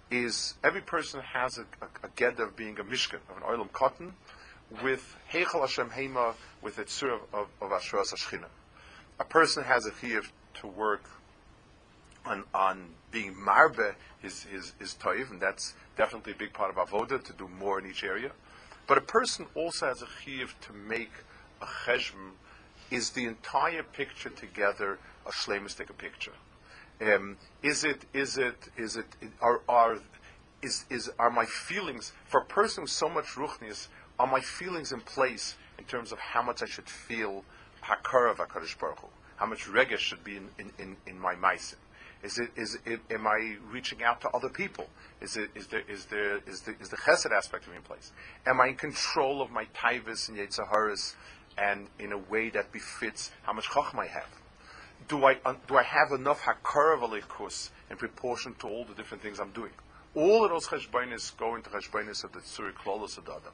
is 0.10 0.54
every 0.64 0.82
person 0.82 1.20
has 1.20 1.58
a, 1.58 1.66
a, 1.82 2.08
a 2.08 2.10
ged 2.16 2.40
of 2.40 2.56
being 2.56 2.80
a 2.80 2.84
mishkan 2.84 3.20
of 3.30 3.38
an 3.38 3.44
oilam 3.44 3.72
cotton 3.74 4.14
with 4.82 5.18
heichal 5.32 5.62
Hashem 5.62 5.90
Hema 5.90 6.36
with 6.62 6.78
a 6.78 6.88
surah 6.88 7.16
of, 7.16 7.22
of, 7.34 7.48
of 7.62 7.72
Ashras 7.72 8.46
A 9.20 9.24
person 9.26 9.64
has 9.64 9.86
a 9.86 9.92
chiyuv 9.92 10.30
to 10.56 10.68
work 10.68 11.04
on, 12.26 12.46
on 12.54 12.90
being 13.12 13.36
marbe 13.36 13.94
his, 14.22 14.44
his, 14.44 14.74
his 14.80 14.96
toiv, 14.96 15.30
and 15.30 15.42
that's 15.42 15.74
definitely 15.98 16.32
a 16.32 16.36
big 16.36 16.54
part 16.54 16.70
of 16.70 16.78
avoda 16.78 17.22
to 17.22 17.34
do 17.34 17.48
more 17.48 17.80
in 17.80 17.90
each 17.90 18.06
area. 18.06 18.32
But 18.88 18.98
a 18.98 19.02
person 19.02 19.48
also 19.54 19.88
has 19.88 20.02
a 20.02 20.08
chiv 20.24 20.56
to 20.62 20.74
make 20.74 21.12
a 21.62 21.66
cheshm. 21.66 22.32
Is 22.90 23.12
the 23.12 23.26
entire 23.26 23.84
picture 23.84 24.30
together 24.30 24.98
a 25.28 25.32
shlemistic 25.32 25.96
picture? 25.98 26.32
Um, 27.02 27.38
is 27.64 27.84
it 27.84 28.06
is 28.14 28.38
it 28.38 28.70
is 28.78 28.98
it 28.98 29.06
are 29.42 29.62
are 29.70 30.00
is, 30.62 30.86
is 30.90 31.10
are 31.18 31.30
my 31.30 31.46
feelings 31.46 32.12
for 32.26 32.42
a 32.42 32.46
person 32.46 32.84
with 32.84 32.92
so 32.92 33.08
much 33.08 33.36
ruchnius? 33.36 33.88
Are 34.20 34.28
my 34.28 34.42
feelings 34.42 34.92
in 34.92 35.00
place 35.00 35.56
in 35.78 35.86
terms 35.86 36.12
of 36.12 36.20
how 36.20 36.42
much 36.42 36.62
I 36.62 36.66
should 36.66 36.90
feel 36.90 37.46
hakara 37.82 38.32
of 38.32 38.38
Baruch 38.38 39.00
Hu? 39.00 39.08
How 39.38 39.46
much 39.46 39.66
regesh 39.68 40.00
should 40.00 40.24
be 40.26 40.36
in, 40.36 40.50
in, 40.60 40.72
in, 40.78 40.98
in 41.08 41.18
my 41.20 41.36
meisim? 41.36 41.76
Is 42.22 42.38
it, 42.38 42.50
is 42.58 42.78
it, 42.86 43.00
am 43.10 43.26
I 43.26 43.56
reaching 43.72 44.04
out 44.04 44.20
to 44.22 44.30
other 44.32 44.50
people? 44.50 44.88
Is 45.22 45.38
it, 45.38 45.52
is 45.56 45.68
there, 45.68 45.84
is 45.88 46.04
there, 46.06 46.40
is 46.46 46.60
the, 46.62 46.76
is 46.82 46.90
the 46.90 46.98
chesed 46.98 47.32
aspect 47.32 47.64
of 47.64 47.72
me 47.72 47.78
in 47.78 47.84
place? 47.84 48.12
Am 48.46 48.60
I 48.60 48.68
in 48.68 48.76
control 48.76 49.42
of 49.42 49.52
my 49.52 49.66
taivas 49.74 50.28
and 50.28 50.38
yetzaharas 50.38 51.16
and 51.58 51.88
in 51.98 52.12
a 52.12 52.18
way 52.18 52.50
that 52.50 52.74
befits 52.74 53.32
how 53.44 53.54
much 53.54 53.68
chachma 53.68 54.00
I 54.00 54.08
have? 54.08 54.28
Do 55.08 55.26
I, 55.26 55.38
uh, 55.44 55.56
do 55.68 55.78
I 55.78 55.84
have 55.84 56.12
enough 56.12 56.42
hakara 56.42 57.00
v'leikus 57.00 57.70
in 57.90 57.98
proportion 57.98 58.54
to 58.60 58.68
all 58.68 58.86
the 58.86 58.94
different 58.94 59.24
things 59.24 59.40
I'm 59.40 59.52
doing? 59.52 59.72
All 60.16 60.44
of 60.44 60.52
those 60.52 60.68
cheshbainis 60.68 61.38
go 61.38 61.56
into 61.56 61.70
cheshbainis 61.70 62.24
of 62.24 62.32
the 62.34 62.40
tzuri 62.40 62.74
klolos 62.74 63.18
of 63.18 63.28
adam. 63.28 63.54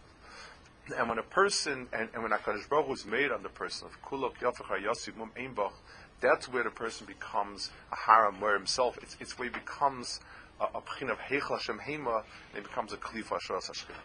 And 0.97 1.09
when 1.09 1.17
a 1.17 1.23
person, 1.23 1.87
and, 1.93 2.09
and 2.13 2.23
when 2.23 2.31
HaKadosh 2.31 2.69
Baruch 2.69 2.85
Hu 2.87 2.93
is 2.93 3.05
made 3.05 3.31
on 3.31 3.41
the 3.41 3.49
person 3.49 3.87
of 3.87 4.01
kulok 4.01 4.35
yafach 4.35 4.83
yosif 4.83 5.15
mum 5.15 5.31
einbach, 5.37 5.71
that's 6.21 6.47
where 6.47 6.63
the 6.63 6.69
person 6.69 7.07
becomes 7.07 7.71
a 7.91 7.95
haram 7.95 8.39
where 8.39 8.53
himself. 8.53 8.97
It's, 9.01 9.17
it's 9.19 9.37
where 9.37 9.49
he 9.49 9.53
becomes 9.53 10.19
a, 10.59 10.65
a 10.65 10.77
of 10.77 11.19
heichel 11.19 11.57
Hashem 11.57 11.79
Hema, 11.79 12.23
and 12.53 12.55
he 12.55 12.61
becomes 12.61 12.93
a 12.93 12.97
klifa 12.97 13.39
Ashras 13.39 13.69
Hashchina. 13.69 13.95